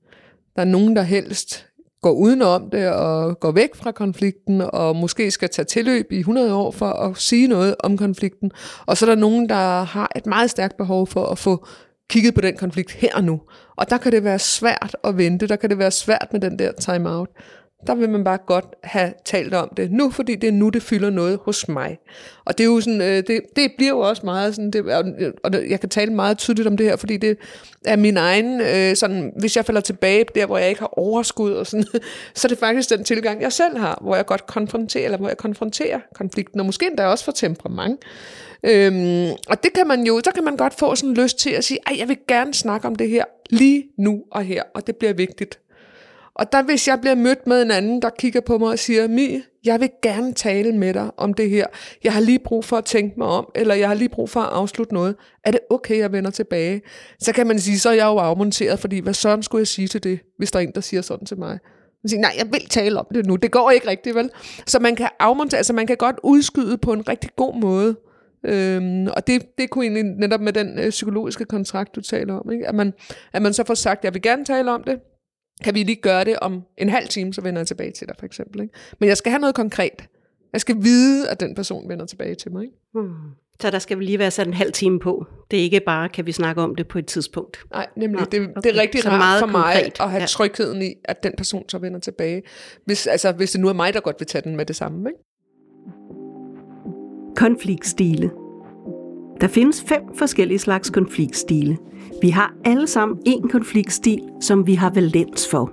Der 0.56 0.62
er 0.62 0.66
nogen, 0.66 0.96
der 0.96 1.02
helst 1.02 1.68
går 2.02 2.12
udenom 2.12 2.70
det 2.70 2.90
og 2.90 3.40
går 3.40 3.52
væk 3.52 3.76
fra 3.76 3.92
konflikten, 3.92 4.62
og 4.62 4.96
måske 4.96 5.32
skal 5.32 5.50
tage 5.50 5.66
tilløb 5.66 6.12
i 6.12 6.20
100 6.20 6.54
år 6.54 6.72
for 6.72 6.86
at 6.86 7.18
sige 7.18 7.48
noget 7.48 7.76
om 7.80 7.98
konflikten. 7.98 8.52
Og 8.86 8.98
så 8.98 9.06
er 9.06 9.10
der 9.10 9.16
nogen, 9.16 9.50
der 9.50 9.84
har 9.84 10.12
et 10.16 10.26
meget 10.26 10.50
stærkt 10.50 10.78
behov 10.78 11.08
for 11.08 11.26
at 11.26 11.38
få 11.38 11.66
kigget 12.10 12.34
på 12.34 12.42
den 12.42 12.58
konflikt 12.58 12.92
her 12.92 13.16
og 13.16 13.24
nu. 13.24 13.42
Og 13.76 13.90
der 13.90 13.98
kan 13.98 14.12
det 14.12 14.24
være 14.24 14.40
svært 14.40 14.96
at 15.04 15.18
vente, 15.18 15.48
der 15.48 15.56
kan 15.56 15.70
det 15.70 15.78
være 15.78 15.92
svært 15.92 16.28
med 16.32 16.40
den 16.40 16.60
der 16.60 16.72
time-out. 16.72 17.30
Der 17.88 17.96
vil 17.96 18.10
man 18.10 18.24
bare 18.24 18.38
godt 18.38 18.66
have 18.84 19.14
talt 19.26 19.54
om 19.54 19.72
det 19.78 19.92
nu, 19.92 20.10
fordi 20.10 20.36
det 20.36 20.48
er 20.48 20.52
nu, 20.52 20.70
det 20.70 20.84
fylder 20.84 21.10
noget 21.10 21.40
hos 21.42 21.68
mig. 21.68 21.98
Og 22.46 22.58
det 22.58 22.64
er 22.64 22.68
jo 22.68 22.82
sådan, 22.82 23.02
øh, 23.02 23.24
det, 23.28 23.42
det 23.56 23.72
bliver 23.78 23.90
jo 23.90 24.00
også 24.00 24.22
meget 24.26 24.56
sådan, 24.56 24.72
det, 24.72 24.86
og 25.44 25.70
jeg 25.70 25.80
kan 25.80 25.90
tale 25.90 26.14
meget 26.14 26.38
tydeligt 26.38 26.68
om 26.68 26.78
det 26.78 26.86
her, 26.86 26.96
fordi 26.96 27.18
det 27.18 27.38
er 27.86 27.96
min 27.96 28.18
egen, 28.18 28.62
øh, 28.62 28.96
sådan, 28.96 29.32
hvis 29.40 29.56
jeg 29.56 29.66
falder 29.66 29.82
tilbage 29.82 30.26
der, 30.36 30.46
hvor 30.46 30.58
jeg 30.58 30.70
ikke 30.70 30.82
har 30.82 31.00
overskud 31.00 31.52
og 31.52 31.68
sådan, 31.68 31.86
så 32.36 32.48
er 32.48 32.50
det 32.50 32.58
faktisk 32.58 32.90
den 32.90 33.04
tilgang, 33.04 33.42
jeg 33.42 33.52
selv 33.52 33.78
har, 33.78 34.00
hvor 34.02 34.16
jeg 34.16 34.26
godt 34.26 34.48
konfronterer, 34.48 35.06
eller 35.06 35.18
hvor 35.18 35.28
jeg 35.28 35.38
konfronterer 35.38 36.00
konflikten, 36.16 36.60
og 36.60 36.66
måske 36.66 36.88
endda 36.88 37.06
også 37.06 37.26
for 37.26 37.32
temperament. 37.32 38.00
Øhm, 38.64 39.30
og 39.48 39.64
det 39.64 39.74
kan 39.74 39.88
man 39.88 40.04
jo, 40.04 40.22
så 40.24 40.32
kan 40.36 40.44
man 40.44 40.58
godt 40.58 40.74
få 40.74 40.96
sådan 40.96 41.14
lyst 41.14 41.40
til 41.40 41.50
at 41.50 41.64
sige, 41.64 41.80
ej, 41.88 41.96
jeg 42.00 42.08
vil 42.08 42.18
gerne 42.28 42.54
snakke 42.54 42.88
om 42.88 42.96
det 42.96 43.10
her 43.10 43.26
lige 43.50 43.84
nu 43.98 44.24
og 44.32 44.44
her, 44.44 44.64
og 44.74 44.88
det 44.88 44.96
bliver 44.96 45.14
vigtigt. 45.14 45.60
Og 46.36 46.52
der 46.52 46.64
hvis 46.64 46.88
jeg 46.88 47.02
bliver 47.02 47.16
mødt 47.16 47.48
med 47.48 47.62
en 47.62 47.72
anden, 47.72 48.02
der 48.02 48.10
kigger 48.10 48.42
på 48.42 48.58
mig 48.58 48.70
og 48.70 48.80
siger, 48.80 49.08
Mi, 49.08 49.42
jeg 49.64 49.80
vil 49.80 49.90
gerne 50.04 50.34
tale 50.34 50.72
med 50.78 50.94
dig 50.94 51.12
om 51.18 51.34
det 51.34 51.50
her. 51.50 51.68
Jeg 52.04 52.14
har 52.14 52.20
lige 52.20 52.40
brug 52.40 52.66
for 52.66 52.78
at 52.78 52.86
tænke 52.86 53.16
mig 53.18 53.28
om, 53.28 53.52
eller 53.56 53.76
jeg 53.76 53.88
har 53.88 53.96
lige 53.96 54.10
brug 54.10 54.30
for 54.30 54.40
at 54.40 54.50
afslutte 54.54 54.94
noget. 54.94 55.16
Er 55.44 55.52
det 55.52 55.60
okay, 55.70 55.98
jeg 55.98 56.12
vender 56.12 56.32
tilbage? 56.32 56.82
Så 57.20 57.34
kan 57.34 57.48
man 57.48 57.60
sige, 57.60 57.80
så 57.80 57.90
er 57.90 57.94
jeg 57.94 58.06
jo 58.06 58.18
afmonteret, 58.18 58.80
fordi 58.80 59.00
hvad 59.00 59.14
sådan 59.14 59.44
skulle 59.44 59.60
jeg 59.60 59.68
sige 59.68 59.88
til 59.88 60.04
det, 60.04 60.20
hvis 60.38 60.52
der 60.52 60.60
er 60.60 60.64
en, 60.64 60.72
der 60.76 60.82
siger 60.82 61.02
sådan 61.02 61.26
til 61.26 61.40
mig? 61.40 61.60
Man 62.04 62.10
siger, 62.10 62.22
nej, 62.22 62.34
jeg 62.38 62.48
vil 62.52 62.70
tale 62.70 63.00
om 63.00 63.06
det 63.14 63.26
nu. 63.26 63.36
Det 63.36 63.52
går 63.52 63.72
ikke 63.72 63.88
rigtigt, 63.88 64.16
vel? 64.16 64.30
Så 64.68 64.80
man 64.80 64.96
kan 64.96 65.10
afmontere, 65.20 65.58
altså 65.58 65.74
man 65.74 65.88
kan 65.88 65.98
godt 65.98 66.16
udskyde 66.24 66.78
på 66.78 66.94
en 66.94 67.10
rigtig 67.10 67.30
god 67.36 67.62
måde 67.62 67.96
Øhm, 68.46 69.08
og 69.08 69.28
det, 69.28 69.58
det 69.58 69.70
kunne 69.70 69.86
egentlig 69.86 70.04
netop 70.04 70.42
med 70.42 70.54
den 70.54 70.80
øh, 70.80 70.90
psykologiske 70.90 71.46
kontrakt, 71.46 71.96
du 71.96 72.02
taler 72.02 72.34
om, 72.34 72.52
ikke? 72.52 72.68
At, 72.68 72.76
man, 72.76 72.94
at 73.34 73.42
man 73.42 73.54
så 73.54 73.64
får 73.64 73.74
sagt, 73.74 74.04
jeg 74.04 74.14
vil 74.14 74.22
gerne 74.22 74.46
tale 74.46 74.72
om 74.72 74.84
det, 74.84 75.00
kan 75.64 75.76
vi 75.76 75.84
lige 75.84 75.96
gøre 75.96 76.24
det 76.24 76.40
om 76.40 76.62
en 76.78 76.90
halv 76.90 77.08
time, 77.08 77.34
så 77.34 77.42
vender 77.42 77.60
jeg 77.60 77.68
tilbage 77.68 77.92
til 77.92 78.08
dig, 78.08 78.16
for 78.20 78.26
eksempel. 78.26 78.62
Ikke? 78.62 78.74
Men 79.00 79.10
jeg 79.10 79.18
skal 79.18 79.32
have 79.32 79.40
noget 79.40 79.56
konkret. 79.56 80.08
Jeg 80.54 80.62
skal 80.62 80.76
vide, 80.82 81.30
at 81.30 81.40
den 81.40 81.56
person 81.56 81.90
vender 81.90 82.06
tilbage 82.06 82.36
til 82.36 82.52
mig. 82.52 82.64
Ikke? 82.64 82.76
Hmm. 82.94 83.14
Så 83.60 83.72
der 83.72 83.80
skal 83.80 84.00
vi 84.00 84.04
lige 84.04 84.20
være 84.20 84.32
sat 84.32 84.48
en 84.48 84.54
halv 84.54 84.72
time 84.72 85.00
på. 85.00 85.26
Det 85.52 85.60
er 85.60 85.64
ikke 85.64 85.80
bare, 85.80 86.10
kan 86.10 86.26
vi 86.26 86.32
snakke 86.32 86.62
om 86.62 86.76
det 86.76 86.88
på 86.88 87.00
et 87.00 87.06
tidspunkt. 87.06 87.58
Nej, 87.72 87.88
nemlig. 87.98 88.18
Nej, 88.18 88.28
det, 88.32 88.42
okay. 88.42 88.62
det 88.64 88.78
er 88.78 88.82
rigtig 88.82 89.02
så 89.02 89.10
rart 89.10 89.40
for 89.40 89.48
mig 89.48 89.74
konkret. 89.74 90.00
at 90.00 90.10
have 90.10 90.22
ja. 90.22 90.26
trygheden 90.26 90.82
i, 90.82 90.94
at 91.06 91.24
den 91.24 91.34
person 91.38 91.70
så 91.70 91.78
vender 91.78 92.00
tilbage. 92.00 92.42
Hvis, 92.86 93.08
altså, 93.08 93.32
hvis 93.32 93.52
det 93.52 93.62
nu 93.62 93.68
er 93.68 93.74
mig, 93.74 93.94
der 93.94 94.00
godt 94.00 94.16
vil 94.20 94.28
tage 94.28 94.42
den 94.42 94.56
med 94.56 94.66
det 94.66 94.76
samme. 94.76 95.10
Ikke? 95.10 95.20
Konfliktstile. 97.36 98.32
Der 99.42 99.48
findes 99.48 99.84
fem 99.88 100.02
forskellige 100.16 100.60
slags 100.60 100.90
konfliktstile. 100.90 101.78
Vi 102.22 102.30
har 102.30 102.54
alle 102.66 102.88
sammen 102.88 103.18
en 103.26 103.50
konfliktstil, 103.50 104.22
som 104.42 104.68
vi 104.68 104.74
har 104.74 104.90
valens 104.90 105.48
for. 105.48 105.72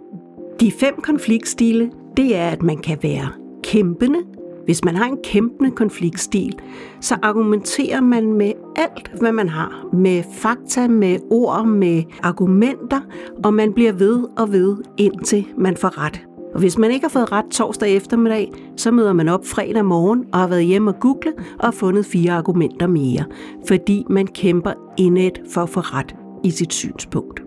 De 0.61 0.73
fem 0.73 0.95
konfliktstile, 1.03 1.91
det 2.17 2.37
er, 2.37 2.49
at 2.49 2.63
man 2.63 2.79
kan 2.79 2.99
være 3.03 3.29
kæmpende. 3.63 4.19
Hvis 4.65 4.85
man 4.85 4.97
har 4.97 5.05
en 5.05 5.19
kæmpende 5.25 5.71
konfliktstil, 5.71 6.59
så 7.01 7.17
argumenterer 7.23 8.01
man 8.01 8.33
med 8.33 8.53
alt, 8.77 9.11
hvad 9.21 9.33
man 9.33 9.49
har. 9.49 9.87
Med 9.93 10.23
fakta, 10.33 10.89
med 10.89 11.19
ord, 11.31 11.67
med 11.67 12.03
argumenter, 12.23 13.01
og 13.45 13.55
man 13.55 13.73
bliver 13.73 13.93
ved 13.93 14.25
og 14.39 14.53
ved, 14.53 14.77
indtil 14.99 15.47
man 15.59 15.77
får 15.77 16.05
ret. 16.05 16.25
Og 16.55 16.61
hvis 16.61 16.79
man 16.79 16.91
ikke 16.91 17.05
har 17.05 17.11
fået 17.11 17.33
ret 17.33 17.47
torsdag 17.51 17.97
eftermiddag, 17.97 18.53
så 18.77 18.91
møder 18.91 19.13
man 19.13 19.29
op 19.29 19.47
fredag 19.47 19.85
morgen 19.85 20.25
og 20.33 20.39
har 20.39 20.49
været 20.49 20.65
hjemme 20.65 20.91
og 20.91 21.01
google 21.01 21.33
og 21.59 21.75
fundet 21.75 22.07
fire 22.07 22.33
argumenter 22.33 22.87
mere, 22.87 23.25
fordi 23.69 24.05
man 24.11 24.27
kæmper 24.27 24.73
indet 24.99 25.41
for 25.53 25.61
at 25.61 25.69
få 25.69 25.81
ret 25.81 26.15
i 26.45 26.51
sit 26.51 26.73
synspunkt. 26.73 27.43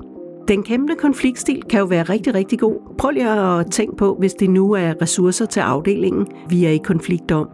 Den 0.47 0.63
kæmpe 0.63 0.95
konfliktstil 0.95 1.63
kan 1.69 1.79
jo 1.79 1.85
være 1.85 2.03
rigtig, 2.03 2.35
rigtig 2.35 2.59
god. 2.59 2.95
Prøv 2.97 3.11
lige 3.11 3.29
at 3.29 3.71
tænke 3.71 3.95
på, 3.95 4.15
hvis 4.19 4.33
det 4.33 4.49
nu 4.49 4.71
er 4.71 4.93
ressourcer 5.01 5.45
til 5.45 5.59
afdelingen, 5.59 6.27
vi 6.49 6.65
er 6.65 6.69
i 6.69 6.77
konflikt 6.77 7.31
om, 7.31 7.49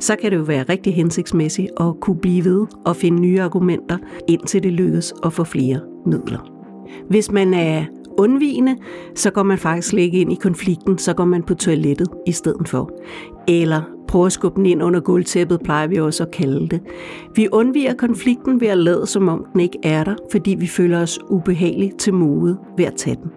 så 0.00 0.16
kan 0.16 0.30
det 0.30 0.36
jo 0.36 0.42
være 0.42 0.62
rigtig 0.62 0.94
hensigtsmæssigt 0.94 1.70
at 1.80 2.00
kunne 2.00 2.18
blive 2.18 2.44
ved 2.44 2.66
og 2.84 2.96
finde 2.96 3.20
nye 3.20 3.42
argumenter, 3.42 3.98
indtil 4.28 4.62
det 4.62 4.72
lykkes 4.72 5.14
at 5.24 5.32
få 5.32 5.44
flere 5.44 5.80
midler. 6.06 6.52
Hvis 7.08 7.32
man 7.32 7.54
er 7.54 7.84
undvigende, 8.18 8.76
så 9.14 9.30
går 9.30 9.42
man 9.42 9.58
faktisk 9.58 9.88
slet 9.88 10.02
ikke 10.02 10.20
ind 10.20 10.32
i 10.32 10.38
konflikten, 10.42 10.98
så 10.98 11.14
går 11.14 11.24
man 11.24 11.42
på 11.42 11.54
toilettet 11.54 12.08
i 12.26 12.32
stedet 12.32 12.68
for. 12.68 12.90
Eller 13.48 13.95
prøver 14.08 14.26
at 14.26 14.32
skubbe 14.32 14.56
den 14.56 14.66
ind 14.66 14.82
under 14.82 15.00
gulvtæppet, 15.00 15.60
plejer 15.60 15.86
vi 15.86 15.96
også 15.96 16.22
at 16.22 16.30
kalde 16.30 16.68
det. 16.68 16.80
Vi 17.34 17.48
undviger 17.52 17.94
konflikten 17.94 18.60
ved 18.60 18.68
at 18.68 18.78
lade, 18.78 19.06
som 19.06 19.28
om 19.28 19.46
den 19.52 19.60
ikke 19.60 19.78
er 19.82 20.04
der, 20.04 20.14
fordi 20.32 20.54
vi 20.54 20.66
føler 20.66 21.02
os 21.02 21.18
ubehageligt 21.28 21.98
til 21.98 22.14
mode 22.14 22.58
ved 22.76 22.84
at 22.84 22.94
tage 22.96 23.16
den. 23.16 23.30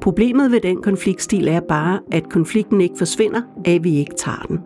Problemet 0.00 0.50
ved 0.50 0.60
den 0.60 0.82
konfliktstil 0.82 1.48
er 1.48 1.60
bare, 1.60 1.98
at 2.12 2.28
konflikten 2.28 2.80
ikke 2.80 2.94
forsvinder, 2.98 3.40
at 3.64 3.84
vi 3.84 3.96
ikke 3.96 4.14
tager 4.14 4.44
den. 4.48 4.58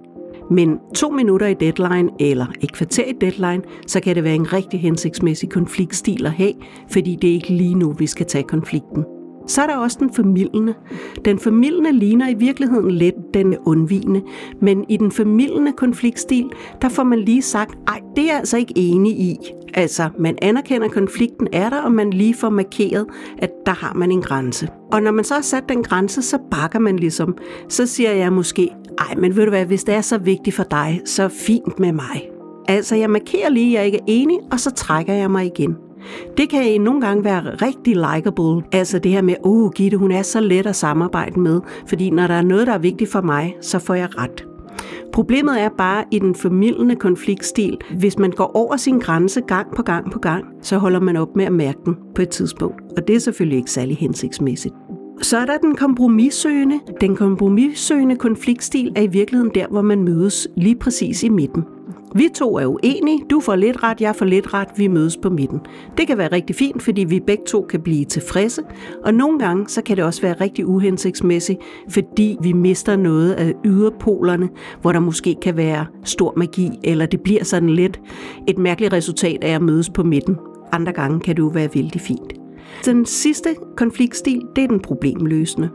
Men 0.51 0.79
to 0.95 1.11
minutter 1.11 1.47
i 1.47 1.55
deadline 1.55 2.11
eller 2.21 2.47
et 2.61 2.73
kvarter 2.73 3.05
i 3.05 3.13
deadline, 3.21 3.63
så 3.87 4.01
kan 4.01 4.15
det 4.17 4.25
være 4.25 4.35
en 4.35 4.53
rigtig 4.53 4.81
hensigtsmæssig 4.81 5.51
konfliktstil 5.51 6.27
at 6.27 6.33
have, 6.33 6.53
fordi 6.93 7.19
det 7.23 7.31
er 7.31 7.35
ikke 7.35 7.53
lige 7.53 7.75
nu, 7.75 7.93
vi 7.93 8.07
skal 8.07 8.27
tage 8.27 8.45
konflikten. 8.45 9.05
Så 9.47 9.63
er 9.63 9.67
der 9.67 9.77
også 9.77 9.97
den 10.01 10.15
formidlende. 10.15 10.75
Den 11.25 11.39
formidlende 11.39 11.93
ligner 11.93 12.29
i 12.29 12.35
virkeligheden 12.35 12.91
lidt 12.91 13.15
den 13.35 13.57
undvigende, 13.67 14.23
men 14.61 14.85
i 14.89 14.97
den 14.97 15.13
formidlende 15.13 15.73
konfliktstil, 15.73 16.51
der 16.83 16.89
får 16.89 17.03
man 17.03 17.19
lige 17.19 17.43
sagt, 17.43 17.79
ej, 17.89 18.01
det 18.17 18.23
er 18.23 18.29
jeg 18.29 18.37
altså 18.37 18.57
ikke 18.57 18.73
enig 18.77 19.13
i. 19.13 19.37
Altså, 19.75 20.09
man 20.19 20.39
anerkender, 20.43 20.87
at 20.87 20.93
konflikten 20.93 21.49
er 21.53 21.71
der, 21.71 21.83
og 21.83 21.93
man 21.93 22.11
lige 22.11 22.35
får 22.35 22.51
markeret, 22.51 23.07
at 23.39 23.51
der 23.67 23.73
har 23.73 23.95
man 23.95 24.13
en 24.13 24.23
grænse. 24.23 24.69
Og 24.93 25.03
når 25.03 25.11
man 25.11 25.25
så 25.25 25.35
har 25.35 25.43
sat 25.43 25.65
den 25.69 25.83
grænse, 25.83 26.23
så 26.23 26.39
bakker 26.51 26.79
man 26.79 26.97
ligesom. 26.97 27.37
Så 27.69 27.87
siger 27.87 28.13
jeg 28.13 28.33
måske, 28.33 28.71
ej, 28.99 29.15
men 29.17 29.37
ved 29.37 29.45
du 29.45 29.51
hvad, 29.51 29.65
hvis 29.67 29.85
det 29.85 29.95
er 29.95 30.01
så 30.01 30.19
vigtigt 30.19 30.57
for 30.57 30.63
dig, 30.63 31.01
så 31.05 31.29
fint 31.29 31.79
med 31.79 31.93
mig. 31.93 32.31
Altså, 32.69 32.97
jeg 32.97 33.11
markerer 33.11 33.49
lige, 33.49 33.79
at 33.79 33.79
jeg 33.79 33.87
ikke 33.87 33.99
er 33.99 34.05
enig, 34.07 34.39
og 34.53 34.61
så 34.61 34.71
trækker 34.71 35.15
jeg 35.15 35.31
mig 35.31 35.47
igen. 35.47 35.77
Det 36.37 36.49
kan 36.49 36.81
nogle 36.81 37.01
gange 37.01 37.25
være 37.25 37.41
rigtig 37.41 37.97
likable. 37.97 38.63
Altså 38.73 38.99
det 38.99 39.13
her 39.13 39.23
med, 39.23 39.35
åh 39.45 39.65
oh, 39.65 39.73
Gitte, 39.73 39.97
hun 39.97 40.13
er 40.13 40.23
så 40.23 40.41
let 40.41 40.67
at 40.67 40.77
samarbejde 40.77 41.41
med, 41.41 41.61
fordi 41.89 42.11
når 42.11 42.27
der 42.27 42.35
er 42.35 42.43
noget, 42.43 42.67
der 42.67 42.73
er 42.73 42.79
vigtigt 42.79 43.13
for 43.13 43.21
mig, 43.21 43.57
så 43.61 43.79
får 43.79 43.95
jeg 43.95 44.09
ret. 44.19 44.47
Problemet 45.13 45.61
er 45.61 45.69
bare 45.79 46.05
i 46.11 46.19
den 46.19 46.35
formidlende 46.35 46.97
konfliktstil, 46.97 47.79
hvis 47.99 48.19
man 48.19 48.31
går 48.31 48.57
over 48.57 48.77
sin 48.77 48.99
grænse 48.99 49.41
gang 49.41 49.75
på 49.77 49.83
gang 49.83 50.13
på 50.13 50.19
gang, 50.19 50.45
så 50.63 50.79
holder 50.79 51.01
man 51.01 51.17
op 51.17 51.37
med 51.37 51.45
at 51.45 51.53
mærke 51.53 51.79
den 51.85 51.97
på 52.15 52.23
et 52.23 52.29
tidspunkt. 52.29 52.81
Og 52.97 53.09
det 53.09 53.17
er 53.17 53.21
selvfølgelig 53.21 53.57
ikke 53.59 53.71
særlig 53.71 53.97
hensigtsmæssigt. 53.97 54.75
Så 55.23 55.39
er 55.39 55.47
der 55.47 55.57
den 55.59 55.77
kompromissøgende. 55.77 56.81
Den 57.01 57.17
kompromissøgende 57.17 58.17
konfliktstil 58.17 58.93
er 58.97 59.03
i 59.03 59.07
virkeligheden 59.07 59.53
der, 59.55 59.67
hvor 59.71 59.83
man 59.83 60.05
mødes 60.05 60.49
lige 60.57 60.77
præcis 60.77 61.23
i 61.23 61.29
midten. 61.29 61.65
Vi 62.15 62.29
to 62.35 62.59
er 62.59 62.67
uenige, 62.67 63.25
du 63.31 63.41
får 63.41 63.57
lidt 63.57 63.83
ret, 63.83 64.01
jeg 64.01 64.17
får 64.17 64.27
lidt 64.27 64.55
ret, 64.55 64.69
vi 64.77 64.89
mødes 64.89 65.17
på 65.17 65.31
midten. 65.31 65.61
Det 65.99 66.07
kan 66.07 66.19
være 66.19 66.33
rigtig 66.33 66.57
fint, 66.57 66.83
fordi 66.83 67.05
vi 67.05 67.21
begge 67.21 67.45
to 67.47 67.67
kan 67.71 67.81
blive 67.81 68.05
tilfredse, 68.05 68.63
og 69.05 69.15
nogle 69.15 69.39
gange 69.39 69.69
så 69.69 69.83
kan 69.83 69.97
det 69.97 70.05
også 70.05 70.23
være 70.23 70.35
rigtig 70.41 70.67
uhensigtsmæssigt, 70.67 71.61
fordi 71.89 72.37
vi 72.43 72.53
mister 72.53 72.97
noget 72.97 73.33
af 73.33 73.55
yderpolerne, 73.65 74.49
hvor 74.81 74.93
der 74.93 75.01
måske 75.01 75.37
kan 75.43 75.57
være 75.57 75.87
stor 76.05 76.33
magi, 76.37 76.71
eller 76.85 77.07
det 77.07 77.21
bliver 77.21 77.45
sådan 77.45 77.71
lidt 77.71 78.01
et 78.49 78.59
mærkeligt 78.59 78.93
resultat 78.93 79.45
af 79.45 79.55
at 79.55 79.63
mødes 79.63 79.91
på 79.91 80.03
midten. 80.03 80.37
Andre 80.73 80.93
gange 80.93 81.21
kan 81.21 81.37
det 81.37 81.43
jo 81.43 81.49
være 81.49 81.69
vældig 81.75 82.01
fint. 82.01 82.46
Den 82.85 83.07
sidste 83.07 83.49
konfliktstil, 83.77 84.41
det 84.57 84.65
er 84.65 84.69
den 84.69 84.81
problemløsende. 84.81 85.71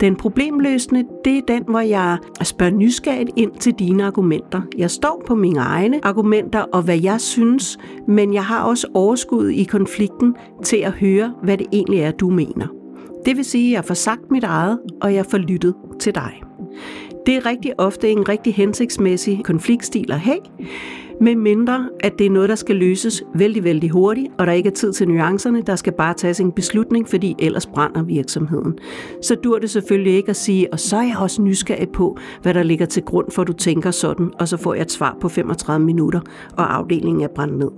Den 0.00 0.16
problemløsende, 0.16 1.04
det 1.24 1.38
er 1.38 1.42
den, 1.48 1.62
hvor 1.68 1.80
jeg 1.80 2.18
spørger 2.42 2.72
nysgerrigt 2.72 3.30
ind 3.36 3.52
til 3.60 3.72
dine 3.78 4.04
argumenter. 4.04 4.60
Jeg 4.78 4.90
står 4.90 5.22
på 5.26 5.34
mine 5.34 5.60
egne 5.60 6.00
argumenter 6.02 6.60
og 6.60 6.82
hvad 6.82 6.98
jeg 7.02 7.20
synes, 7.20 7.78
men 8.08 8.34
jeg 8.34 8.44
har 8.44 8.62
også 8.62 8.86
overskud 8.94 9.48
i 9.48 9.64
konflikten 9.64 10.36
til 10.64 10.76
at 10.76 10.92
høre, 10.92 11.34
hvad 11.42 11.58
det 11.58 11.66
egentlig 11.72 12.00
er, 12.00 12.10
du 12.10 12.30
mener. 12.30 12.66
Det 13.26 13.36
vil 13.36 13.44
sige, 13.44 13.68
at 13.68 13.76
jeg 13.76 13.84
får 13.84 13.94
sagt 13.94 14.30
mit 14.30 14.44
eget, 14.44 14.78
og 15.00 15.14
jeg 15.14 15.26
får 15.26 15.38
lyttet 15.38 15.74
til 16.00 16.14
dig. 16.14 16.42
Det 17.26 17.36
er 17.36 17.46
rigtig 17.46 17.80
ofte 17.80 18.10
en 18.10 18.28
rigtig 18.28 18.54
hensigtsmæssig 18.54 19.40
konfliktstil 19.44 20.12
at 20.12 20.20
have, 20.20 20.38
med 21.20 21.36
mindre 21.36 21.88
at 22.00 22.18
det 22.18 22.26
er 22.26 22.30
noget, 22.30 22.48
der 22.48 22.54
skal 22.54 22.76
løses 22.76 23.22
vældig, 23.34 23.64
vældig 23.64 23.90
hurtigt, 23.90 24.28
og 24.38 24.46
der 24.46 24.52
ikke 24.52 24.68
er 24.68 24.72
tid 24.72 24.92
til 24.92 25.08
nuancerne, 25.08 25.62
der 25.62 25.76
skal 25.76 25.92
bare 25.92 26.14
tages 26.14 26.40
en 26.40 26.52
beslutning, 26.52 27.08
fordi 27.08 27.36
ellers 27.38 27.66
brænder 27.66 28.02
virksomheden. 28.02 28.78
Så 29.22 29.34
dur 29.34 29.58
det 29.58 29.70
selvfølgelig 29.70 30.12
ikke 30.12 30.30
at 30.30 30.36
sige, 30.36 30.72
og 30.72 30.80
så 30.80 30.96
er 30.96 31.02
jeg 31.02 31.16
også 31.20 31.42
nysgerrig 31.42 31.88
på, 31.88 32.16
hvad 32.42 32.54
der 32.54 32.62
ligger 32.62 32.86
til 32.86 33.02
grund 33.02 33.30
for, 33.30 33.42
at 33.42 33.48
du 33.48 33.52
tænker 33.52 33.90
sådan, 33.90 34.30
og 34.40 34.48
så 34.48 34.56
får 34.56 34.74
jeg 34.74 34.82
et 34.82 34.92
svar 34.92 35.16
på 35.20 35.28
35 35.28 35.86
minutter, 35.86 36.20
og 36.56 36.76
afdelingen 36.76 37.22
er 37.22 37.28
brændt 37.28 37.58
ned. 37.58 37.70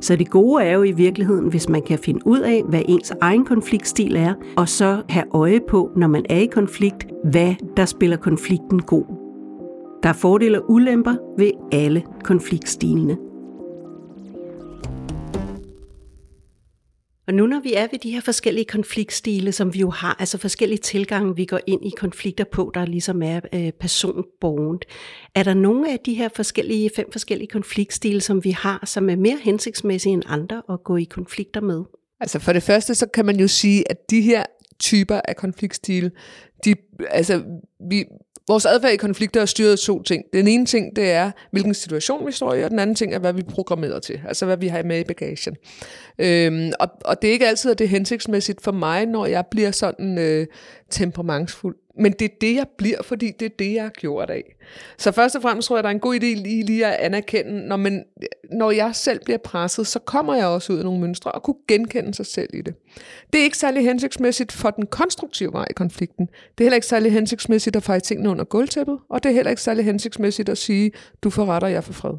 Så 0.00 0.16
det 0.16 0.30
gode 0.30 0.64
er 0.64 0.72
jo 0.72 0.82
i 0.82 0.92
virkeligheden, 0.92 1.48
hvis 1.48 1.68
man 1.68 1.82
kan 1.82 1.98
finde 1.98 2.20
ud 2.26 2.38
af, 2.38 2.62
hvad 2.68 2.82
ens 2.88 3.12
egen 3.20 3.44
konfliktstil 3.44 4.16
er, 4.16 4.34
og 4.56 4.68
så 4.68 5.02
have 5.08 5.24
øje 5.34 5.60
på, 5.68 5.90
når 5.96 6.06
man 6.06 6.26
er 6.28 6.38
i 6.38 6.46
konflikt, 6.46 7.06
hvad 7.24 7.54
der 7.76 7.84
spiller 7.84 8.16
konflikten 8.16 8.82
god. 8.82 9.27
Der 10.02 10.08
er 10.08 10.12
fordele 10.12 10.62
og 10.62 10.70
ulemper 10.70 11.16
ved 11.38 11.50
alle 11.72 12.04
konfliktstilene. 12.24 13.16
Og 17.26 17.34
nu 17.34 17.46
når 17.46 17.60
vi 17.60 17.74
er 17.74 17.86
ved 17.90 17.98
de 17.98 18.10
her 18.10 18.20
forskellige 18.20 18.64
konfliktstile, 18.64 19.52
som 19.52 19.74
vi 19.74 19.78
jo 19.78 19.90
har, 19.90 20.16
altså 20.18 20.38
forskellige 20.38 20.78
tilgange, 20.78 21.36
vi 21.36 21.44
går 21.44 21.60
ind 21.66 21.86
i 21.86 21.90
konflikter 21.96 22.44
på, 22.44 22.70
der 22.74 22.86
ligesom 22.86 23.22
er 23.22 23.40
øh, 23.54 23.72
personborgent, 23.72 24.84
er 25.34 25.42
der 25.42 25.54
nogle 25.54 25.92
af 25.92 25.98
de 26.06 26.14
her 26.14 26.28
forskellige, 26.36 26.90
fem 26.96 27.12
forskellige 27.12 27.48
konfliktstile, 27.48 28.20
som 28.20 28.44
vi 28.44 28.50
har, 28.50 28.82
som 28.86 29.10
er 29.10 29.16
mere 29.16 29.38
hensigtsmæssige 29.42 30.12
end 30.12 30.22
andre 30.26 30.62
at 30.70 30.84
gå 30.84 30.96
i 30.96 31.04
konflikter 31.04 31.60
med? 31.60 31.84
Altså 32.20 32.38
for 32.38 32.52
det 32.52 32.62
første, 32.62 32.94
så 32.94 33.06
kan 33.14 33.26
man 33.26 33.40
jo 33.40 33.48
sige, 33.48 33.90
at 33.90 34.10
de 34.10 34.20
her 34.20 34.44
typer 34.80 35.20
af 35.24 35.36
konfliktstil, 35.36 36.10
de, 36.64 36.74
altså, 37.10 37.42
vi, 37.90 38.04
Vores 38.48 38.66
adfærd 38.66 38.92
i 38.92 38.96
konflikter 38.96 39.40
er 39.40 39.46
styret 39.46 39.72
af 39.72 39.78
to 39.78 40.02
ting. 40.02 40.24
Den 40.32 40.48
ene 40.48 40.66
ting, 40.66 40.96
det 40.96 41.10
er, 41.10 41.30
hvilken 41.50 41.74
situation 41.74 42.26
vi 42.26 42.32
står 42.32 42.54
i, 42.54 42.64
og 42.64 42.70
den 42.70 42.78
anden 42.78 42.96
ting 42.96 43.14
er, 43.14 43.18
hvad 43.18 43.32
vi 43.32 43.40
er 43.40 43.50
programmeret 43.50 44.02
til. 44.02 44.20
Altså, 44.28 44.46
hvad 44.46 44.56
vi 44.56 44.68
har 44.68 44.82
med 44.82 45.00
i 45.00 45.04
bagagen. 45.04 45.56
Øhm, 46.18 46.72
og, 46.80 46.88
og 47.04 47.22
det 47.22 47.28
er 47.28 47.32
ikke 47.32 47.46
altid, 47.46 47.70
at 47.70 47.78
det 47.78 47.84
er 47.84 47.88
hensigtsmæssigt 47.88 48.62
for 48.62 48.72
mig, 48.72 49.06
når 49.06 49.26
jeg 49.26 49.44
bliver 49.50 49.70
sådan 49.70 50.18
øh, 50.18 50.46
temperamentsfuld. 50.90 51.76
Men 51.98 52.12
det 52.12 52.24
er 52.24 52.34
det, 52.40 52.54
jeg 52.54 52.66
bliver, 52.78 53.02
fordi 53.02 53.30
det 53.40 53.46
er 53.46 53.56
det, 53.58 53.74
jeg 53.74 53.82
har 53.82 53.90
gjort 53.90 54.30
af. 54.30 54.56
Så 54.98 55.12
først 55.12 55.36
og 55.36 55.42
fremmest 55.42 55.68
tror 55.68 55.76
jeg, 55.76 55.84
der 55.84 55.90
er 55.90 55.94
en 55.94 56.00
god 56.00 56.14
idé 56.14 56.42
lige, 56.42 56.62
lige 56.64 56.86
at 56.86 56.94
anerkende, 56.94 57.66
når, 57.66 57.76
man, 57.76 58.04
når 58.52 58.70
jeg 58.70 58.94
selv 58.94 59.20
bliver 59.24 59.38
presset, 59.38 59.86
så 59.86 59.98
kommer 59.98 60.34
jeg 60.34 60.46
også 60.46 60.72
ud 60.72 60.78
af 60.78 60.84
nogle 60.84 61.00
mønstre 61.00 61.32
og 61.32 61.42
kunne 61.42 61.56
genkende 61.68 62.14
sig 62.14 62.26
selv 62.26 62.48
i 62.54 62.60
det. 62.60 62.74
Det 63.32 63.40
er 63.40 63.44
ikke 63.44 63.58
særlig 63.58 63.84
hensigtsmæssigt 63.84 64.52
for 64.52 64.70
den 64.70 64.86
konstruktive 64.86 65.52
vej 65.52 65.66
i 65.70 65.72
konflikten. 65.72 66.26
Det 66.26 66.60
er 66.60 66.64
heller 66.64 66.74
ikke 66.74 66.86
særlig 66.86 67.12
hensigtsmæssigt 67.12 67.76
at 67.76 67.82
fejre 67.82 68.00
tingene 68.00 68.30
under 68.30 68.44
gulvtæppet, 68.44 68.98
og 69.10 69.22
det 69.22 69.30
er 69.30 69.34
heller 69.34 69.50
ikke 69.50 69.62
særlig 69.62 69.84
hensigtsmæssigt 69.84 70.48
at 70.48 70.58
sige, 70.58 70.90
du 71.22 71.30
forretter, 71.30 71.68
jeg 71.68 71.84
for 71.84 71.92
fred. 71.92 72.14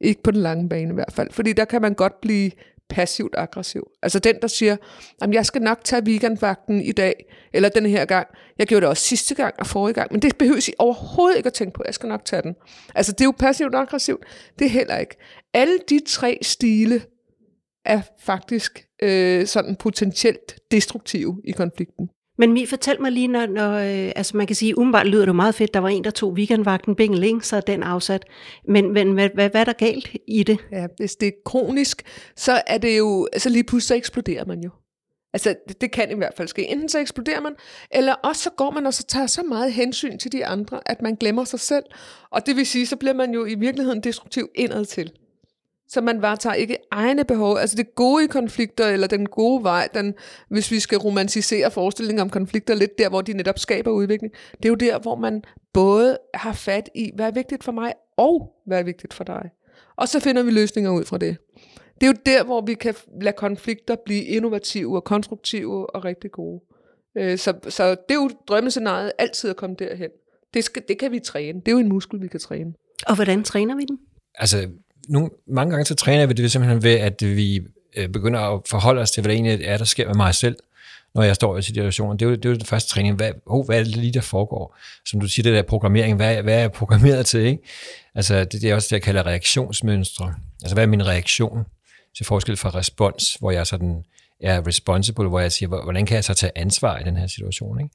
Ikke 0.00 0.22
på 0.22 0.30
den 0.30 0.40
lange 0.40 0.68
bane 0.68 0.90
i 0.90 0.94
hvert 0.94 1.12
fald. 1.12 1.28
Fordi 1.30 1.52
der 1.52 1.64
kan 1.64 1.82
man 1.82 1.94
godt 1.94 2.20
blive 2.20 2.50
passivt 2.88 3.34
aggressiv. 3.38 3.82
Altså 4.02 4.18
den, 4.18 4.36
der 4.42 4.48
siger, 4.48 4.76
at 5.22 5.34
jeg 5.34 5.46
skal 5.46 5.62
nok 5.62 5.84
tage 5.84 6.02
weekendvagten 6.02 6.80
i 6.80 6.92
dag, 6.92 7.32
eller 7.52 7.68
den 7.68 7.86
her 7.86 8.04
gang. 8.04 8.26
Jeg 8.58 8.66
gjorde 8.66 8.80
det 8.80 8.88
også 8.88 9.02
sidste 9.02 9.34
gang 9.34 9.54
og 9.58 9.66
forrige 9.66 9.94
gang, 9.94 10.12
men 10.12 10.22
det 10.22 10.36
behøver 10.36 10.68
I 10.68 10.72
overhovedet 10.78 11.36
ikke 11.36 11.46
at 11.46 11.52
tænke 11.52 11.74
på. 11.74 11.82
Jeg 11.86 11.94
skal 11.94 12.08
nok 12.08 12.24
tage 12.24 12.42
den. 12.42 12.54
Altså 12.94 13.12
det 13.12 13.20
er 13.20 13.24
jo 13.24 13.34
passivt 13.38 13.74
aggressivt. 13.74 14.24
Det 14.58 14.64
er 14.64 14.70
heller 14.70 14.98
ikke. 14.98 15.16
Alle 15.54 15.78
de 15.88 16.00
tre 16.06 16.38
stile 16.42 17.02
er 17.84 18.00
faktisk 18.18 18.86
øh, 19.02 19.46
sådan 19.46 19.76
potentielt 19.76 20.60
destruktive 20.70 21.40
i 21.44 21.50
konflikten. 21.50 22.08
Men 22.38 22.52
Mi, 22.52 22.66
fortæl 22.66 23.00
mig 23.00 23.12
lige, 23.12 23.28
når, 23.28 23.46
når 23.46 23.72
øh, 23.74 24.12
altså 24.16 24.36
man 24.36 24.46
kan 24.46 24.56
sige, 24.56 24.78
umiddelbart 24.78 25.06
lyder 25.06 25.24
det 25.24 25.36
meget 25.36 25.54
fedt, 25.54 25.74
der 25.74 25.80
var 25.80 25.88
en, 25.88 26.04
der 26.04 26.10
tog 26.10 26.32
weekendvagten, 26.32 26.94
bingeling, 26.94 27.44
så 27.44 27.56
er 27.56 27.60
den 27.60 27.82
afsat. 27.82 28.24
Men, 28.68 28.92
men 28.92 29.12
hvad, 29.12 29.28
hvad, 29.34 29.50
hvad 29.50 29.60
er 29.60 29.64
der 29.64 29.72
galt 29.72 30.10
i 30.28 30.42
det? 30.42 30.58
Ja, 30.72 30.86
hvis 30.96 31.16
det 31.16 31.28
er 31.28 31.32
kronisk, 31.44 32.02
så 32.36 32.62
er 32.66 32.78
det 32.78 32.98
jo, 32.98 33.28
altså 33.32 33.48
lige 33.48 33.64
pludselig 33.64 33.88
så 33.88 33.94
eksploderer 33.94 34.44
man 34.44 34.60
jo. 34.60 34.70
Altså, 35.32 35.54
det, 35.68 35.80
det 35.80 35.92
kan 35.92 36.10
i 36.10 36.14
hvert 36.14 36.34
fald 36.36 36.48
ske. 36.48 36.66
Enten 36.70 36.88
så 36.88 36.98
eksploderer 36.98 37.40
man, 37.40 37.52
eller 37.90 38.12
også 38.12 38.42
så 38.42 38.50
går 38.50 38.70
man 38.70 38.86
og 38.86 38.94
så 38.94 39.02
tager 39.02 39.26
så 39.26 39.42
meget 39.42 39.72
hensyn 39.72 40.18
til 40.18 40.32
de 40.32 40.46
andre, 40.46 40.80
at 40.86 41.02
man 41.02 41.14
glemmer 41.14 41.44
sig 41.44 41.60
selv. 41.60 41.84
Og 42.30 42.46
det 42.46 42.56
vil 42.56 42.66
sige, 42.66 42.86
så 42.86 42.96
bliver 42.96 43.14
man 43.14 43.34
jo 43.34 43.44
i 43.44 43.54
virkeligheden 43.54 44.00
destruktiv 44.00 44.48
indad 44.54 44.84
til 44.84 45.12
så 45.88 46.00
man 46.00 46.22
varetager 46.22 46.54
ikke 46.54 46.76
egne 46.90 47.24
behov. 47.24 47.56
Altså 47.58 47.76
det 47.76 47.94
gode 47.94 48.24
i 48.24 48.26
konflikter, 48.26 48.86
eller 48.86 49.06
den 49.06 49.26
gode 49.26 49.64
vej, 49.64 49.88
den, 49.94 50.14
hvis 50.48 50.70
vi 50.70 50.80
skal 50.80 50.98
romantisere 50.98 51.70
forestillingen 51.70 52.20
om 52.20 52.30
konflikter 52.30 52.74
lidt 52.74 52.98
der, 52.98 53.08
hvor 53.08 53.20
de 53.20 53.32
netop 53.32 53.58
skaber 53.58 53.90
udvikling, 53.90 54.32
det 54.56 54.64
er 54.64 54.68
jo 54.68 54.74
der, 54.74 54.98
hvor 54.98 55.16
man 55.16 55.42
både 55.72 56.18
har 56.34 56.52
fat 56.52 56.88
i, 56.94 57.10
hvad 57.14 57.26
er 57.26 57.30
vigtigt 57.30 57.64
for 57.64 57.72
mig, 57.72 57.92
og 58.16 58.54
hvad 58.66 58.78
er 58.78 58.82
vigtigt 58.82 59.14
for 59.14 59.24
dig. 59.24 59.50
Og 59.96 60.08
så 60.08 60.20
finder 60.20 60.42
vi 60.42 60.50
løsninger 60.50 60.90
ud 60.90 61.04
fra 61.04 61.18
det. 61.18 61.36
Det 62.00 62.02
er 62.02 62.06
jo 62.06 62.16
der, 62.26 62.44
hvor 62.44 62.60
vi 62.60 62.74
kan 62.74 62.94
lade 63.20 63.36
konflikter 63.36 63.96
blive 64.04 64.24
innovative 64.24 64.96
og 64.96 65.04
konstruktive 65.04 65.94
og 65.94 66.04
rigtig 66.04 66.30
gode. 66.30 66.60
Øh, 67.16 67.38
så, 67.38 67.54
så 67.68 67.90
det 67.90 68.10
er 68.10 68.14
jo 68.14 68.30
drømmescenariet 68.48 69.12
altid 69.18 69.50
at 69.50 69.56
komme 69.56 69.76
derhen. 69.78 70.10
Det, 70.54 70.64
skal, 70.64 70.82
det 70.88 70.98
kan 70.98 71.12
vi 71.12 71.18
træne. 71.18 71.60
Det 71.60 71.68
er 71.68 71.72
jo 71.72 71.78
en 71.78 71.88
muskel, 71.88 72.22
vi 72.22 72.28
kan 72.28 72.40
træne. 72.40 72.72
Og 73.06 73.14
hvordan 73.14 73.44
træner 73.44 73.76
vi 73.76 73.84
den? 73.84 73.98
Altså, 74.34 74.68
nogle, 75.08 75.30
mange 75.48 75.70
gange 75.70 75.84
så 75.84 75.94
træner 75.94 76.26
vi 76.26 76.34
det 76.34 76.52
simpelthen 76.52 76.82
ved, 76.82 76.94
at 76.94 77.22
vi 77.22 77.60
øh, 77.96 78.08
begynder 78.08 78.40
at 78.40 78.60
forholde 78.70 79.00
os 79.00 79.10
til, 79.10 79.20
hvad 79.20 79.28
det 79.28 79.34
egentlig 79.34 79.66
er, 79.66 79.76
der 79.76 79.84
sker 79.84 80.06
med 80.06 80.14
mig 80.14 80.34
selv, 80.34 80.56
når 81.14 81.22
jeg 81.22 81.34
står 81.34 81.58
i 81.58 81.62
situationen. 81.62 82.18
Det 82.18 82.24
er 82.24 82.30
jo, 82.30 82.36
det 82.36 82.44
er 82.44 82.48
jo 82.48 82.54
den 82.56 82.66
første 82.66 82.90
træning. 82.90 83.16
Hvad, 83.16 83.32
oh, 83.46 83.66
hvad 83.66 83.80
er 83.80 83.84
det 83.84 83.96
lige, 83.96 84.12
der 84.12 84.20
foregår? 84.20 84.76
Som 85.06 85.20
du 85.20 85.28
siger, 85.28 85.42
det 85.42 85.52
der 85.52 85.62
programmering, 85.62 86.16
hvad, 86.16 86.42
hvad 86.42 86.54
er 86.54 86.60
jeg 86.60 86.72
programmeret 86.72 87.26
til? 87.26 87.40
Ikke? 87.40 87.62
Altså, 88.14 88.44
det, 88.44 88.62
det 88.62 88.70
er 88.70 88.74
også 88.74 88.86
det, 88.86 88.92
jeg 88.92 89.02
kalder 89.02 89.26
reaktionsmønstre. 89.26 90.34
Altså, 90.62 90.74
hvad 90.74 90.84
er 90.84 90.88
min 90.88 91.06
reaktion 91.06 91.64
til 92.16 92.26
forskel 92.26 92.56
fra 92.56 92.70
respons, 92.70 93.34
hvor 93.34 93.50
jeg 93.50 93.66
sådan 93.66 94.04
er 94.40 94.66
responsible, 94.66 95.28
hvor 95.28 95.40
jeg 95.40 95.52
siger, 95.52 95.68
hvordan 95.68 96.06
kan 96.06 96.14
jeg 96.14 96.24
så 96.24 96.34
tage 96.34 96.52
ansvar 96.56 96.98
i 96.98 97.02
den 97.02 97.16
her 97.16 97.26
situation? 97.26 97.80
Ikke? 97.80 97.94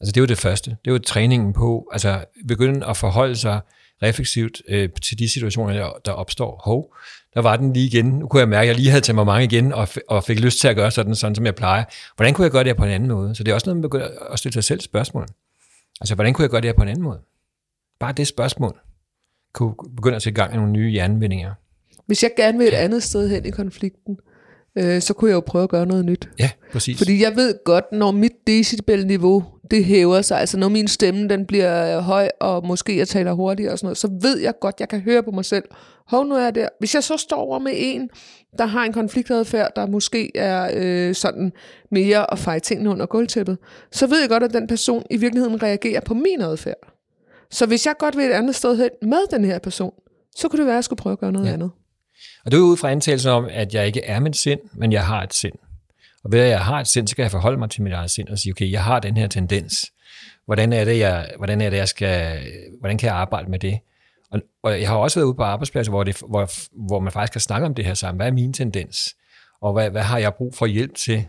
Altså, 0.00 0.12
det 0.12 0.16
er 0.16 0.22
jo 0.22 0.26
det 0.26 0.38
første. 0.38 0.70
Det 0.70 0.90
er 0.90 0.92
jo 0.92 0.98
træningen 0.98 1.52
på, 1.52 1.88
altså 1.92 2.24
begynde 2.48 2.86
at 2.86 2.96
forholde 2.96 3.36
sig 3.36 3.60
refleksivt 4.02 4.62
øh, 4.68 4.88
til 5.02 5.18
de 5.18 5.28
situationer, 5.28 5.74
der, 5.74 5.90
der 6.04 6.12
opstår. 6.12 6.62
Hov, 6.64 6.94
der 7.34 7.40
var 7.40 7.56
den 7.56 7.72
lige 7.72 7.86
igen. 7.86 8.06
Nu 8.06 8.26
kunne 8.28 8.40
jeg 8.40 8.48
mærke, 8.48 8.62
at 8.62 8.68
jeg 8.68 8.76
lige 8.76 8.90
havde 8.90 9.00
temperament 9.00 9.52
igen, 9.52 9.72
og, 9.72 9.88
og 10.08 10.24
fik 10.24 10.40
lyst 10.40 10.60
til 10.60 10.68
at 10.68 10.76
gøre 10.76 10.90
sådan, 10.90 11.14
sådan, 11.14 11.34
som 11.34 11.46
jeg 11.46 11.54
plejer. 11.54 11.84
Hvordan 12.16 12.34
kunne 12.34 12.42
jeg 12.44 12.52
gøre 12.52 12.64
det 12.64 12.68
her 12.70 12.74
på 12.74 12.84
en 12.84 12.90
anden 12.90 13.08
måde? 13.08 13.34
Så 13.34 13.44
det 13.44 13.50
er 13.50 13.54
også 13.54 13.66
noget, 13.66 13.76
man 13.76 13.82
begynder 13.82 14.08
at 14.32 14.38
stille 14.38 14.52
sig 14.52 14.64
selv 14.64 14.80
spørgsmål. 14.80 15.26
Altså, 16.00 16.14
hvordan 16.14 16.32
kunne 16.32 16.42
jeg 16.42 16.50
gøre 16.50 16.60
det 16.60 16.68
her 16.68 16.74
på 16.74 16.82
en 16.82 16.88
anden 16.88 17.04
måde? 17.04 17.20
Bare 18.00 18.12
det 18.12 18.26
spørgsmål 18.26 18.78
kunne 19.52 19.74
begynde 19.96 20.16
at 20.16 20.22
sætte 20.22 20.42
gang 20.42 20.52
i 20.54 20.56
nogle 20.56 20.72
nye 20.72 20.90
hjernevindinger. 20.90 21.54
Hvis 22.06 22.22
jeg 22.22 22.30
gerne 22.36 22.58
vil 22.58 22.66
et 22.66 22.74
andet 22.74 23.02
sted 23.02 23.28
hen 23.28 23.46
i 23.46 23.50
konflikten, 23.50 24.18
øh, 24.78 25.02
så 25.02 25.14
kunne 25.14 25.28
jeg 25.28 25.34
jo 25.34 25.40
prøve 25.40 25.62
at 25.62 25.70
gøre 25.70 25.86
noget 25.86 26.04
nyt. 26.04 26.28
Ja, 26.38 26.50
præcis. 26.72 26.98
Fordi 26.98 27.22
jeg 27.22 27.36
ved 27.36 27.64
godt, 27.64 27.84
når 27.92 28.10
mit 28.10 28.32
decibel-niveau, 28.46 29.44
det 29.70 29.84
hæver 29.84 30.22
sig, 30.22 30.40
altså 30.40 30.56
når 30.58 30.68
min 30.68 30.88
stemme, 30.88 31.28
den 31.28 31.46
bliver 31.46 32.00
høj, 32.00 32.28
og 32.40 32.66
måske 32.66 32.98
jeg 32.98 33.08
taler 33.08 33.32
hurtigt 33.32 33.68
og 33.68 33.78
sådan 33.78 33.86
noget, 33.86 33.98
så 33.98 34.08
ved 34.20 34.38
jeg 34.38 34.54
godt, 34.60 34.80
jeg 34.80 34.88
kan 34.88 35.00
høre 35.00 35.22
på 35.22 35.30
mig 35.30 35.44
selv, 35.44 35.64
hov, 36.06 36.24
nu 36.24 36.34
er 36.34 36.42
jeg 36.42 36.54
der. 36.54 36.68
Hvis 36.78 36.94
jeg 36.94 37.04
så 37.04 37.16
står 37.16 37.36
over 37.36 37.58
med 37.58 37.72
en, 37.76 38.10
der 38.58 38.66
har 38.66 38.84
en 38.84 38.92
konfliktadfærd, 38.92 39.72
der 39.76 39.86
måske 39.86 40.36
er 40.36 40.70
øh, 40.74 41.14
sådan 41.14 41.52
mere 41.90 42.32
at 42.32 42.38
feje 42.38 42.60
tingene 42.60 42.90
under 42.90 43.06
gulvtæppet, 43.06 43.58
så 43.92 44.06
ved 44.06 44.20
jeg 44.20 44.28
godt, 44.28 44.42
at 44.42 44.52
den 44.52 44.66
person 44.66 45.02
i 45.10 45.16
virkeligheden 45.16 45.62
reagerer 45.62 46.00
på 46.00 46.14
min 46.14 46.40
adfærd. 46.40 46.92
Så 47.50 47.66
hvis 47.66 47.86
jeg 47.86 47.94
godt 47.98 48.16
vil 48.16 48.24
et 48.24 48.32
andet 48.32 48.54
sted 48.54 48.76
hen 48.76 48.90
med 49.02 49.30
den 49.30 49.44
her 49.44 49.58
person, 49.58 49.92
så 50.36 50.48
kunne 50.48 50.58
det 50.58 50.66
være, 50.66 50.74
at 50.74 50.76
jeg 50.76 50.84
skulle 50.84 50.98
prøve 50.98 51.12
at 51.12 51.18
gøre 51.18 51.32
noget 51.32 51.46
ja. 51.46 51.52
andet. 51.52 51.70
Og 52.44 52.50
det 52.50 52.56
er 52.56 52.62
ud 52.62 52.76
fra 52.76 52.90
antagelsen 52.90 53.30
om, 53.30 53.46
at 53.50 53.74
jeg 53.74 53.86
ikke 53.86 54.04
er 54.04 54.20
mit 54.20 54.36
sind, 54.36 54.60
men 54.72 54.92
jeg 54.92 55.06
har 55.06 55.22
et 55.22 55.34
sind. 55.34 55.54
Og 56.24 56.32
ved 56.32 56.40
at 56.40 56.50
jeg 56.50 56.60
har 56.60 56.80
et 56.80 56.88
sind, 56.88 57.08
så 57.08 57.16
kan 57.16 57.22
jeg 57.22 57.30
forholde 57.30 57.58
mig 57.58 57.70
til 57.70 57.82
mit 57.82 57.92
eget 57.92 58.10
sind 58.10 58.28
og 58.28 58.38
sige, 58.38 58.52
okay, 58.52 58.70
jeg 58.70 58.84
har 58.84 59.00
den 59.00 59.16
her 59.16 59.26
tendens. 59.26 59.92
Hvordan 60.46 60.72
er 60.72 60.84
det, 60.84 60.98
jeg, 60.98 61.30
hvordan 61.36 61.60
er 61.60 61.70
det, 61.70 61.76
jeg 61.76 61.88
skal, 61.88 62.40
hvordan 62.80 62.98
kan 62.98 63.06
jeg 63.06 63.16
arbejde 63.16 63.50
med 63.50 63.58
det? 63.58 63.78
Og, 64.30 64.40
og 64.62 64.80
jeg 64.80 64.88
har 64.88 64.96
også 64.96 65.20
været 65.20 65.26
ude 65.26 65.34
på 65.34 65.42
arbejdspladser, 65.42 65.92
hvor, 65.92 66.04
det, 66.04 66.22
hvor, 66.28 66.50
hvor 66.86 67.00
man 67.00 67.12
faktisk 67.12 67.32
kan 67.32 67.40
snakke 67.40 67.66
om 67.66 67.74
det 67.74 67.84
her 67.84 67.94
sammen. 67.94 68.18
Hvad 68.18 68.26
er 68.26 68.32
min 68.32 68.52
tendens? 68.52 69.16
Og 69.60 69.72
hvad, 69.72 69.90
hvad 69.90 70.02
har 70.02 70.18
jeg 70.18 70.34
brug 70.34 70.54
for 70.54 70.66
hjælp 70.66 70.94
til, 70.94 71.26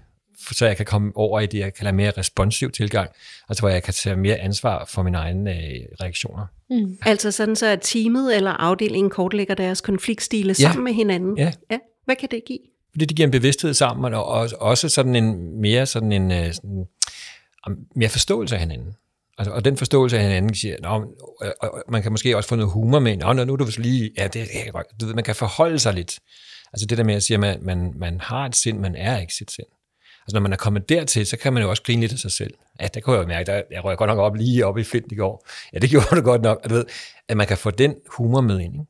så 0.52 0.66
jeg 0.66 0.78
kan 0.78 0.86
komme 0.86 1.12
over 1.16 1.40
i 1.40 1.46
det, 1.46 1.60
jeg 1.60 1.74
kalder 1.74 1.92
mere 1.92 2.12
responsiv 2.12 2.72
tilgang, 2.72 3.10
altså 3.50 3.62
hvor 3.62 3.70
jeg 3.70 3.84
kan 3.84 3.94
tage 3.94 4.16
mere 4.16 4.36
ansvar 4.36 4.86
for 4.86 5.04
mine 5.04 5.18
egne 5.18 5.52
øh, 5.52 5.82
reaktioner. 6.02 6.46
Mm. 6.70 6.98
Altså 7.06 7.32
sådan 7.32 7.56
så, 7.56 7.66
at 7.68 7.80
teamet 7.82 8.36
eller 8.36 8.52
afdelingen 8.52 9.10
kortlægger 9.10 9.56
deres 9.56 9.82
konfliktstile 9.82 10.48
ja. 10.48 10.54
sammen 10.54 10.84
med 10.84 10.94
hinanden. 10.94 11.38
Ja. 11.38 11.52
ja. 11.72 11.78
Hvad 12.06 12.16
kan 12.16 12.30
det 12.32 12.46
give? 12.46 12.60
Fordi 12.96 13.06
det 13.06 13.18
giver 13.18 13.28
en 13.28 13.32
bevidsthed 13.32 13.74
sammen, 13.74 14.14
og 14.14 14.50
også 14.60 14.90
sådan 14.90 15.16
en 15.16 15.62
mere 15.62 15.86
sådan 15.86 16.12
en 16.12 16.32
øh, 16.32 16.54
sådan, 16.54 16.86
mere 17.96 18.10
forståelse 18.10 18.56
af 18.56 18.62
hinanden. 18.62 18.94
Altså, 19.38 19.52
og 19.52 19.66
den 19.66 19.78
forståelse 19.78 20.18
af 20.18 20.24
hinanden 20.24 20.56
siger, 20.56 20.76
Nå, 20.82 21.16
og 21.62 21.84
man 21.90 22.02
kan 22.02 22.12
måske 22.12 22.38
også 22.38 22.50
få 22.50 22.56
noget 22.56 22.72
humor 22.72 23.00
med, 23.00 23.18
Nå, 23.18 23.34
nu 23.34 23.54
er 23.54 23.58
du 23.58 23.68
lige, 23.78 24.12
ja, 24.18 24.28
det 24.28 24.42
er. 24.42 24.82
Du 25.02 25.06
ved, 25.06 25.14
man 25.14 25.24
kan 25.24 25.36
forholde 25.36 25.80
sig 25.80 25.94
lidt. 25.94 26.20
Altså 26.74 26.86
det 26.86 26.98
der 26.98 27.04
med 27.04 27.16
at 27.16 27.24
sige, 27.24 27.36
at 27.36 27.40
man, 27.40 27.60
man, 27.62 27.94
man 27.96 28.20
har 28.22 28.46
et 28.46 28.56
sind, 28.56 28.80
man 28.80 28.96
er 28.96 29.20
ikke 29.20 29.34
sit 29.34 29.52
sind. 29.52 29.68
Altså 30.22 30.36
når 30.36 30.40
man 30.40 30.54
er 30.54 30.58
kommet 30.58 30.90
dertil, 30.90 31.26
så 31.26 31.38
kan 31.38 31.54
man 31.54 31.64
jo 31.64 31.70
også 31.70 31.84
grine 31.84 32.02
lidt 32.02 32.14
af 32.14 32.20
sig 32.20 32.32
selv. 32.32 32.54
Ja, 32.82 32.88
der 32.88 33.00
kunne 33.00 33.16
jeg 33.16 33.24
jo 33.24 33.28
mærke, 33.28 33.46
der, 33.46 33.62
jeg 33.72 33.84
røg 33.84 33.98
godt 33.98 34.08
nok 34.08 34.20
op 34.20 34.36
lige 34.36 34.66
op 34.66 34.78
i 34.78 34.84
flint 34.84 35.12
i 35.12 35.16
går. 35.16 35.48
Ja, 35.74 35.80
det 35.80 35.90
gjorde 35.92 36.16
du 36.16 36.22
godt 36.22 36.42
nok. 36.42 36.60
At, 36.64 36.72
ved, 36.72 36.86
at 37.28 37.38
man 37.38 37.48
kan 37.48 37.58
få 37.58 37.72
den 37.72 37.96
humor 38.18 38.42
med 38.42 38.60
ind. 38.60 38.74
Ikke? 38.74 38.86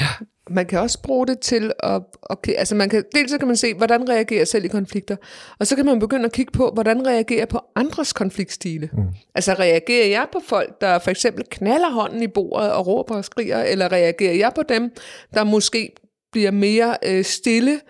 Ja. 0.00 0.06
Man 0.50 0.66
kan 0.66 0.78
også 0.78 1.02
bruge 1.02 1.26
det 1.26 1.38
til 1.38 1.72
at, 1.78 2.02
okay, 2.22 2.54
altså 2.54 2.74
man 2.74 2.88
kan, 2.88 3.04
dels 3.14 3.30
så 3.30 3.38
kan 3.38 3.46
man 3.46 3.56
se, 3.56 3.74
hvordan 3.74 4.08
reagerer 4.08 4.44
selv 4.44 4.64
i 4.64 4.68
konflikter, 4.68 5.16
og 5.58 5.66
så 5.66 5.76
kan 5.76 5.86
man 5.86 5.98
begynde 5.98 6.24
at 6.24 6.32
kigge 6.32 6.52
på, 6.52 6.70
hvordan 6.74 7.06
reagerer 7.06 7.46
på 7.46 7.60
andres 7.76 8.12
konfliktstile. 8.12 8.90
Mm. 8.92 9.04
Altså 9.34 9.54
reagerer 9.54 10.06
jeg 10.06 10.26
på 10.32 10.40
folk, 10.46 10.80
der 10.80 10.98
for 10.98 11.10
eksempel 11.10 11.44
knaller 11.50 11.90
hånden 11.90 12.22
i 12.22 12.28
bordet 12.28 12.72
og 12.72 12.86
råber 12.86 13.14
og 13.14 13.24
skriger, 13.24 13.62
eller 13.62 13.92
reagerer 13.92 14.34
jeg 14.34 14.52
på 14.54 14.62
dem, 14.68 14.90
der 15.34 15.44
måske 15.44 15.92
bliver 16.32 16.50
mere 16.50 16.96
øh, 17.06 17.24
stille, 17.24 17.80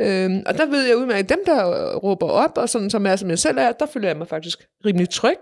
Øhm, 0.00 0.42
og 0.46 0.58
der 0.58 0.66
ved 0.66 0.86
jeg 0.86 0.96
udmærket, 0.96 1.22
at 1.22 1.28
dem, 1.28 1.38
der 1.46 1.94
råber 1.96 2.26
op, 2.26 2.58
og 2.58 2.68
sådan 2.68 2.90
som 2.90 3.06
jeg, 3.06 3.18
som 3.18 3.30
jeg 3.30 3.38
selv 3.38 3.58
er, 3.58 3.72
der 3.72 3.86
føler 3.86 4.08
jeg 4.08 4.16
mig 4.16 4.28
faktisk 4.28 4.58
rimelig 4.84 5.10
tryg. 5.10 5.38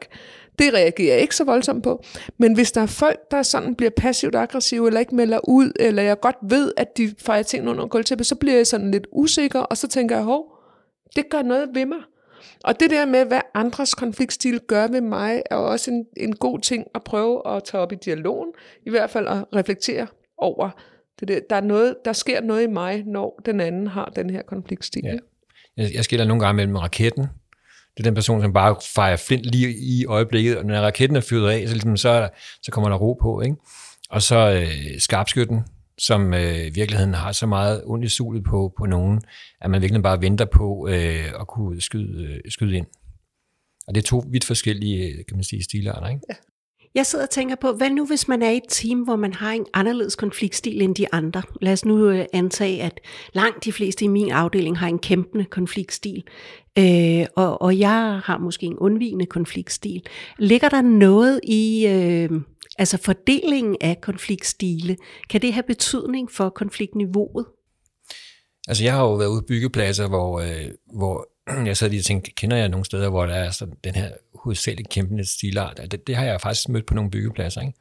Det 0.59 0.75
reagerer 0.75 1.13
jeg 1.15 1.23
ikke 1.23 1.37
så 1.37 1.45
voldsomt 1.45 1.85
på. 1.85 2.05
Men 2.39 2.55
hvis 2.55 2.73
der 2.73 2.81
er 2.81 2.87
folk, 2.87 3.19
der 3.31 3.43
sådan 3.43 3.75
bliver 3.75 3.91
passivt 3.97 4.35
aggressive, 4.35 4.87
eller 4.87 5.01
ikke 5.01 5.15
melder 5.15 5.49
ud, 5.49 5.73
eller 5.81 6.03
jeg 6.03 6.21
godt 6.21 6.37
ved, 6.43 6.73
at 6.77 6.97
de 6.97 7.15
fejrer 7.19 7.43
ting 7.43 7.69
under 7.69 7.87
gulvtæppet, 7.87 8.27
så 8.27 8.35
bliver 8.35 8.57
jeg 8.57 8.67
sådan 8.67 8.91
lidt 8.91 9.07
usikker, 9.13 9.61
og 9.61 9.77
så 9.77 9.89
tænker 9.89 10.17
jeg, 10.17 10.25
hov, 10.25 10.45
det 11.17 11.25
gør 11.31 11.43
noget 11.43 11.69
ved 11.75 11.87
mig. 11.87 11.99
Og 12.65 12.81
det 12.81 12.91
der 12.91 13.07
med, 13.07 13.25
hvad 13.25 13.41
andres 13.55 13.95
konfliktstil 13.95 14.61
gør 14.61 14.87
ved 14.87 15.01
mig, 15.01 15.43
er 15.51 15.57
også 15.57 15.91
en, 15.91 16.05
en 16.17 16.37
god 16.37 16.59
ting 16.59 16.87
at 16.95 17.03
prøve 17.05 17.57
at 17.57 17.65
tage 17.65 17.81
op 17.81 17.93
i 17.93 17.95
dialogen, 17.95 18.49
i 18.87 18.91
hvert 18.91 19.11
fald 19.11 19.27
at 19.27 19.45
reflektere 19.55 20.07
over. 20.39 20.71
Det 21.21 21.29
der, 21.29 21.41
der, 21.51 21.57
er 21.57 21.61
noget, 21.61 21.97
der 22.05 22.13
sker 22.13 22.41
noget 22.41 22.63
i 22.63 22.67
mig, 22.67 23.05
når 23.07 23.41
den 23.47 23.61
anden 23.61 23.87
har 23.87 24.13
den 24.17 24.31
her 24.31 24.43
konfliktstil. 24.43 25.03
Ja. 25.05 25.17
Jeg, 25.77 25.95
jeg 25.95 26.05
skiller 26.05 26.27
nogle 26.27 26.45
gange 26.45 26.57
mellem 26.57 26.77
raketten. 26.77 27.27
Det 27.97 28.03
er 28.03 28.11
den 28.11 28.15
person, 28.15 28.43
som 28.43 28.53
bare 28.53 28.77
fejrer 28.95 29.17
flint 29.17 29.45
lige 29.45 29.77
i 29.79 30.05
øjeblikket, 30.07 30.59
og 30.59 30.67
når 30.67 30.81
raketten 30.81 31.17
er 31.17 31.21
fyret 31.21 31.51
af, 31.51 31.69
så, 31.69 31.75
ligesom, 31.75 31.97
så, 31.97 32.29
så 32.63 32.73
kommer 32.73 32.91
der 32.91 32.97
ro 32.97 33.13
på. 33.23 33.41
Ikke? 33.41 33.57
Og 34.11 34.23
så 34.23 34.53
øh, 34.53 34.99
skarpskytten, 34.99 35.65
som 35.99 36.35
øh, 36.35 36.67
i 36.67 36.71
virkeligheden 36.71 37.15
har 37.15 37.33
så 37.33 37.47
meget 37.47 37.83
ondt 37.85 38.05
i 38.05 38.09
sulet 38.09 38.45
på, 38.45 38.73
på 38.79 38.87
nogen, 38.87 39.21
at 39.61 39.71
man 39.71 39.83
virkelig 39.83 40.03
bare 40.03 40.21
venter 40.21 40.45
på 40.45 40.89
øh, 40.91 41.41
at 41.41 41.47
kunne 41.47 41.81
skyde, 41.81 42.25
øh, 42.25 42.41
skyde 42.49 42.77
ind. 42.77 42.87
Og 43.89 43.95
det 43.95 44.03
er 44.03 44.07
to 44.07 44.25
vidt 44.29 44.45
forskellige, 44.45 45.09
øh, 45.09 45.25
kan 45.29 45.37
man 45.37 45.45
sige, 45.45 45.65
stilarter, 45.65 46.09
ikke? 46.09 46.21
Ja. 46.31 46.35
Jeg 46.97 47.07
sidder 47.07 47.25
og 47.25 47.31
tænker 47.31 47.57
på, 47.57 47.73
hvad 47.73 47.91
nu 47.91 48.07
hvis 48.07 48.29
man 48.29 48.43
er 48.43 48.51
i 48.51 48.57
et 48.57 48.63
team, 48.69 49.01
hvor 49.01 49.17
man 49.17 49.33
har 49.33 49.53
en 49.53 49.67
anderledes 49.75 50.17
konfliktstil 50.17 50.83
end 50.83 50.95
de 50.95 51.07
andre? 51.13 51.43
Lad 51.61 51.73
os 51.73 51.85
nu 51.85 52.09
øh, 52.09 52.25
antage, 52.33 52.83
at 52.83 53.01
langt 53.33 53.65
de 53.65 53.73
fleste 53.73 54.05
i 54.05 54.09
min 54.09 54.31
afdeling 54.31 54.79
har 54.79 54.89
en 54.89 54.99
kæmpende 54.99 55.45
konfliktstil, 55.45 56.23
øh, 56.79 57.27
og, 57.37 57.63
og 57.63 57.79
jeg 57.79 58.21
har 58.25 58.39
måske 58.39 58.67
en 58.67 58.79
undvigende 58.79 59.27
konfliktstil. 59.27 60.03
Ligger 60.39 60.69
der 60.69 60.83
noget 60.83 61.41
i 61.45 61.87
øh, 61.87 62.31
altså 62.79 62.99
fordelingen 62.99 63.77
af 63.81 64.01
konfliktstile? 64.01 64.97
Kan 65.31 65.43
det 65.43 65.53
have 65.53 65.65
betydning 65.67 66.31
for 66.31 66.49
konfliktniveauet? 66.49 67.47
Altså 68.69 68.85
jeg 68.85 68.93
har 68.95 69.03
jo 69.03 69.15
været 69.15 69.29
ude 69.29 69.43
på 69.43 69.47
byggepladser, 69.47 70.09
hvor, 70.09 70.41
øh, 70.41 70.71
hvor 70.97 71.29
jeg 71.67 71.77
sad 71.77 71.91
lige 71.91 72.03
tænkte, 72.03 72.31
kender 72.31 72.57
jeg 72.57 72.69
nogle 72.69 72.85
steder, 72.85 73.09
hvor 73.09 73.27
der 73.27 73.35
er 73.35 73.51
sådan 73.51 73.75
den 73.85 73.95
her 73.95 74.11
hovedsageligt 74.35 74.89
kæmpende 74.89 75.25
stilart? 75.25 75.81
Det, 75.91 76.07
det 76.07 76.17
har 76.17 76.25
jeg 76.25 76.41
faktisk 76.41 76.69
mødt 76.69 76.87
på 76.87 76.95
nogle 76.95 77.11
byggepladser, 77.11 77.61
ikke? 77.61 77.79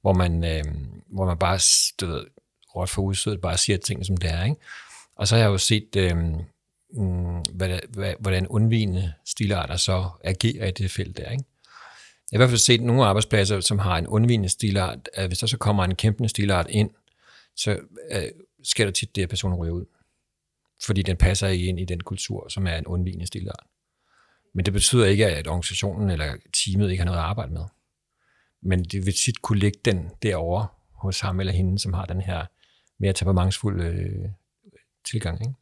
Hvor, 0.00 0.12
man, 0.12 0.44
øh, 0.44 0.64
hvor 1.06 1.26
man 1.26 1.38
bare, 1.38 1.60
du 2.00 2.06
ved, 2.06 2.24
råt 2.76 2.90
for 2.90 3.02
udsødet, 3.02 3.40
bare 3.40 3.58
siger 3.58 3.78
ting, 3.78 4.06
som 4.06 4.16
det 4.16 4.30
er. 4.30 4.44
Ikke? 4.44 4.56
Og 5.16 5.28
så 5.28 5.34
har 5.34 5.42
jeg 5.42 5.48
jo 5.48 5.58
set, 5.58 5.96
øh, 5.96 6.16
mm, 6.16 7.42
hvad, 7.52 7.78
hvad, 7.88 8.14
hvordan 8.18 8.46
undvigende 8.46 9.12
stilarter 9.26 9.76
så 9.76 10.08
agerer 10.24 10.66
i 10.66 10.70
det 10.70 10.90
felt 10.90 11.16
der. 11.16 11.30
Ikke? 11.30 11.44
Jeg 12.32 12.36
har 12.36 12.36
i 12.36 12.38
hvert 12.38 12.48
fald 12.48 12.58
set 12.58 12.80
nogle 12.80 13.04
arbejdspladser, 13.04 13.60
som 13.60 13.78
har 13.78 13.98
en 13.98 14.06
undvigende 14.06 14.48
stilart, 14.48 15.08
at 15.14 15.26
hvis 15.26 15.38
der 15.38 15.46
så 15.46 15.58
kommer 15.58 15.84
en 15.84 15.94
kæmpende 15.94 16.28
stilart 16.28 16.66
ind, 16.70 16.90
så 17.56 17.78
øh, 18.10 18.22
sker 18.64 18.84
der 18.84 18.92
tit 18.92 19.16
det, 19.16 19.22
at 19.22 19.28
personen 19.28 19.58
ryger 19.58 19.72
ud 19.72 19.84
fordi 20.82 21.02
den 21.02 21.16
passer 21.16 21.48
ikke 21.48 21.64
ind 21.64 21.80
i 21.80 21.84
den 21.84 22.00
kultur, 22.00 22.48
som 22.48 22.66
er 22.66 22.76
en 22.76 22.86
undvigende 22.86 23.26
stilart. 23.26 23.66
Men 24.54 24.64
det 24.64 24.72
betyder 24.72 25.06
ikke, 25.06 25.26
at 25.26 25.46
organisationen 25.46 26.10
eller 26.10 26.36
teamet 26.64 26.90
ikke 26.90 27.00
har 27.00 27.06
noget 27.06 27.18
at 27.18 27.24
arbejde 27.24 27.52
med. 27.52 27.64
Men 28.62 28.84
det 28.84 29.06
vil 29.06 29.14
tit 29.14 29.42
kunne 29.42 29.58
ligge 29.58 29.80
den 29.84 30.10
derovre 30.22 30.66
hos 30.92 31.20
ham 31.20 31.40
eller 31.40 31.52
hende, 31.52 31.78
som 31.78 31.92
har 31.92 32.04
den 32.04 32.20
her 32.20 32.46
mere 33.00 33.12
temperamentsfulde 33.12 33.84
øh, 33.84 34.28
tilgang. 35.10 35.40
Ikke? 35.40 35.54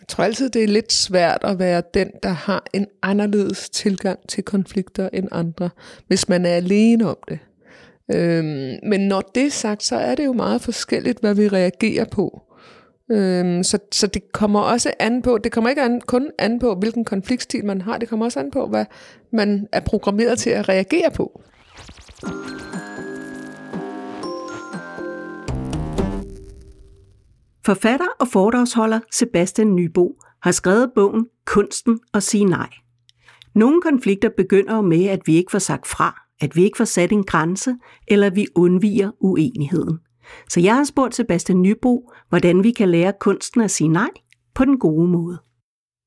Jeg 0.00 0.08
tror 0.08 0.24
altid, 0.24 0.50
det 0.50 0.64
er 0.64 0.68
lidt 0.68 0.92
svært 0.92 1.40
at 1.44 1.58
være 1.58 1.82
den, 1.94 2.10
der 2.22 2.28
har 2.28 2.64
en 2.72 2.86
anderledes 3.02 3.70
tilgang 3.70 4.28
til 4.28 4.44
konflikter 4.44 5.08
end 5.12 5.28
andre, 5.32 5.70
hvis 6.06 6.28
man 6.28 6.46
er 6.46 6.54
alene 6.54 7.08
om 7.08 7.16
det. 7.28 7.38
Øhm, 8.14 8.78
men 8.82 9.00
når 9.00 9.20
det 9.20 9.46
er 9.46 9.50
sagt, 9.50 9.82
så 9.82 9.96
er 9.96 10.14
det 10.14 10.24
jo 10.24 10.32
meget 10.32 10.60
forskelligt, 10.60 11.20
hvad 11.20 11.34
vi 11.34 11.48
reagerer 11.48 12.04
på. 12.04 12.42
Øhm, 13.12 13.62
så, 13.62 13.78
så 13.92 14.06
det 14.06 14.32
kommer 14.32 14.60
også 14.60 14.92
an 14.98 15.22
på, 15.22 15.38
det 15.38 15.52
kommer 15.52 15.70
ikke 15.70 15.82
an, 15.82 16.00
kun 16.00 16.30
an 16.38 16.58
på, 16.58 16.74
hvilken 16.74 17.04
konfliktstil 17.04 17.64
man 17.64 17.80
har, 17.80 17.98
det 17.98 18.08
kommer 18.08 18.26
også 18.26 18.40
an 18.40 18.50
på, 18.50 18.66
hvad 18.66 18.84
man 19.32 19.66
er 19.72 19.80
programmeret 19.80 20.38
til 20.38 20.50
at 20.50 20.68
reagere 20.68 21.10
på. 21.10 21.42
Forfatter 27.66 28.06
og 28.20 28.28
foredragsholder 28.28 29.00
Sebastian 29.12 29.74
Nybo 29.74 30.14
har 30.42 30.52
skrevet 30.52 30.90
bogen 30.94 31.26
Kunsten 31.46 32.00
at 32.14 32.22
sige 32.22 32.44
nej. 32.44 32.68
Nogle 33.54 33.82
konflikter 33.82 34.28
begynder 34.36 34.76
jo 34.76 34.82
med, 34.82 35.06
at 35.06 35.20
vi 35.26 35.36
ikke 35.36 35.50
får 35.50 35.58
sagt 35.58 35.86
fra, 35.86 36.22
at 36.40 36.56
vi 36.56 36.64
ikke 36.64 36.76
får 36.76 36.84
sat 36.84 37.12
en 37.12 37.24
grænse, 37.24 37.74
eller 38.08 38.26
at 38.26 38.36
vi 38.36 38.46
undviger 38.54 39.10
uenigheden. 39.20 39.98
Så 40.48 40.60
jeg 40.60 40.74
har 40.76 40.84
spurgt 40.84 41.14
Sebastian 41.14 41.62
Nybo, 41.62 42.12
hvordan 42.28 42.64
vi 42.64 42.70
kan 42.70 42.88
lære 42.88 43.12
kunsten 43.20 43.60
at 43.60 43.70
sige 43.70 43.88
nej 43.88 44.10
på 44.54 44.64
den 44.64 44.78
gode 44.78 45.08
måde. 45.08 45.38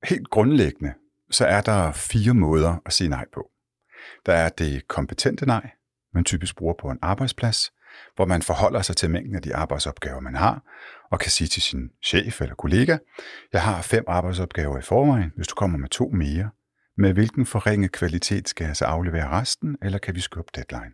Helt 0.03 0.29
grundlæggende, 0.29 0.93
så 1.31 1.45
er 1.45 1.61
der 1.61 1.91
fire 1.91 2.33
måder 2.33 2.75
at 2.85 2.93
sige 2.93 3.09
nej 3.09 3.25
på. 3.33 3.49
Der 4.25 4.33
er 4.33 4.49
det 4.49 4.87
kompetente 4.87 5.45
nej, 5.45 5.69
man 6.13 6.23
typisk 6.23 6.55
bruger 6.55 6.73
på 6.81 6.87
en 6.87 6.99
arbejdsplads, 7.01 7.71
hvor 8.15 8.25
man 8.25 8.41
forholder 8.41 8.81
sig 8.81 8.95
til 8.95 9.09
mængden 9.09 9.35
af 9.35 9.41
de 9.41 9.55
arbejdsopgaver, 9.55 10.19
man 10.19 10.35
har, 10.35 10.63
og 11.11 11.19
kan 11.19 11.31
sige 11.31 11.47
til 11.47 11.61
sin 11.61 11.89
chef 12.05 12.41
eller 12.41 12.55
kollega, 12.55 12.97
jeg 13.53 13.61
har 13.61 13.81
fem 13.81 14.03
arbejdsopgaver 14.07 14.77
i 14.77 14.81
forvejen, 14.81 15.31
hvis 15.35 15.47
du 15.47 15.55
kommer 15.55 15.77
med 15.77 15.89
to 15.89 16.09
mere. 16.09 16.49
Med 16.97 17.13
hvilken 17.13 17.45
forringet 17.45 17.91
kvalitet 17.91 18.49
skal 18.49 18.65
jeg 18.65 18.75
så 18.75 18.85
aflevere 18.85 19.29
resten, 19.29 19.77
eller 19.81 19.97
kan 19.97 20.15
vi 20.15 20.19
skubbe 20.19 20.51
deadline? 20.55 20.93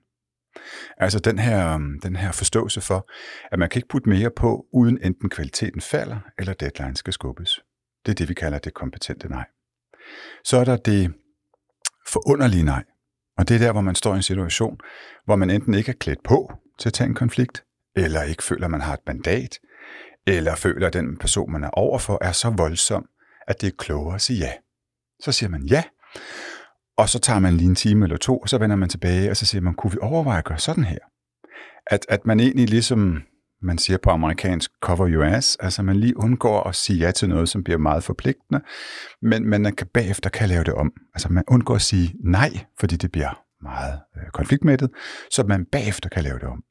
Altså 0.97 1.19
den 1.19 1.39
her, 1.39 1.75
um, 1.75 1.99
den 2.03 2.15
her 2.15 2.31
forståelse 2.31 2.81
for, 2.81 3.09
at 3.51 3.59
man 3.59 3.69
kan 3.69 3.79
ikke 3.79 3.89
putte 3.89 4.09
mere 4.09 4.29
på, 4.35 4.65
uden 4.73 4.99
enten 5.03 5.29
kvaliteten 5.29 5.81
falder, 5.81 6.19
eller 6.39 6.53
deadline 6.53 6.95
skal 6.95 7.13
skubbes. 7.13 7.59
Det 8.05 8.11
er 8.11 8.15
det, 8.15 8.29
vi 8.29 8.33
kalder 8.33 8.59
det 8.59 8.73
kompetente 8.73 9.29
nej. 9.29 9.45
Så 10.43 10.57
er 10.57 10.63
der 10.63 10.77
det 10.77 11.13
forunderlige 12.07 12.63
nej. 12.63 12.83
Og 13.37 13.47
det 13.47 13.55
er 13.55 13.59
der, 13.59 13.71
hvor 13.71 13.81
man 13.81 13.95
står 13.95 14.13
i 14.13 14.15
en 14.15 14.23
situation, 14.23 14.77
hvor 15.25 15.35
man 15.35 15.49
enten 15.49 15.73
ikke 15.73 15.89
er 15.89 15.95
klædt 15.99 16.23
på 16.23 16.53
til 16.79 16.89
at 16.89 16.93
tage 16.93 17.07
en 17.07 17.15
konflikt, 17.15 17.63
eller 17.95 18.23
ikke 18.23 18.43
føler, 18.43 18.65
at 18.65 18.71
man 18.71 18.81
har 18.81 18.93
et 18.93 19.07
mandat, 19.07 19.59
eller 20.27 20.55
føler, 20.55 20.87
at 20.87 20.93
den 20.93 21.17
person, 21.17 21.51
man 21.51 21.63
er 21.63 21.69
overfor, 21.69 22.17
er 22.21 22.31
så 22.31 22.49
voldsom, 22.49 23.05
at 23.47 23.61
det 23.61 23.67
er 23.67 23.75
klogere 23.77 24.15
at 24.15 24.21
sige 24.21 24.39
ja. 24.39 24.53
Så 25.19 25.31
siger 25.31 25.49
man 25.49 25.63
ja, 25.63 25.83
og 27.01 27.09
så 27.09 27.19
tager 27.19 27.39
man 27.39 27.53
lige 27.53 27.69
en 27.69 27.75
time 27.75 28.05
eller 28.05 28.17
to, 28.17 28.37
og 28.37 28.49
så 28.49 28.57
vender 28.57 28.75
man 28.75 28.89
tilbage, 28.89 29.29
og 29.29 29.37
så 29.37 29.45
siger 29.45 29.61
man, 29.61 29.73
kunne 29.73 29.91
vi 29.91 29.97
overveje 30.01 30.37
at 30.37 30.43
gøre 30.45 30.57
sådan 30.57 30.83
her? 30.83 30.97
At, 31.87 32.05
at 32.09 32.25
man 32.25 32.39
egentlig 32.39 32.69
ligesom, 32.69 33.21
man 33.61 33.77
siger 33.77 33.97
på 33.97 34.09
amerikansk, 34.09 34.71
cover 34.81 35.09
your 35.09 35.23
ass, 35.23 35.57
altså 35.59 35.83
man 35.83 35.95
lige 35.95 36.17
undgår 36.17 36.63
at 36.63 36.75
sige 36.75 36.99
ja 36.99 37.11
til 37.11 37.29
noget, 37.29 37.49
som 37.49 37.63
bliver 37.63 37.77
meget 37.77 38.03
forpligtende, 38.03 38.61
men, 39.21 39.49
men 39.49 39.61
man 39.61 39.75
kan 39.75 39.87
bagefter 39.93 40.29
kan 40.29 40.49
lave 40.49 40.63
det 40.63 40.73
om. 40.73 40.91
Altså 41.13 41.29
man 41.29 41.43
undgår 41.47 41.75
at 41.75 41.81
sige 41.81 42.13
nej, 42.23 42.49
fordi 42.79 42.95
det 42.95 43.11
bliver 43.11 43.43
meget 43.61 43.99
øh, 44.17 44.31
konfliktmættet, 44.33 44.89
så 45.31 45.43
man 45.43 45.65
bagefter 45.65 46.09
kan 46.09 46.23
lave 46.23 46.39
det 46.39 46.47
om. 46.47 46.63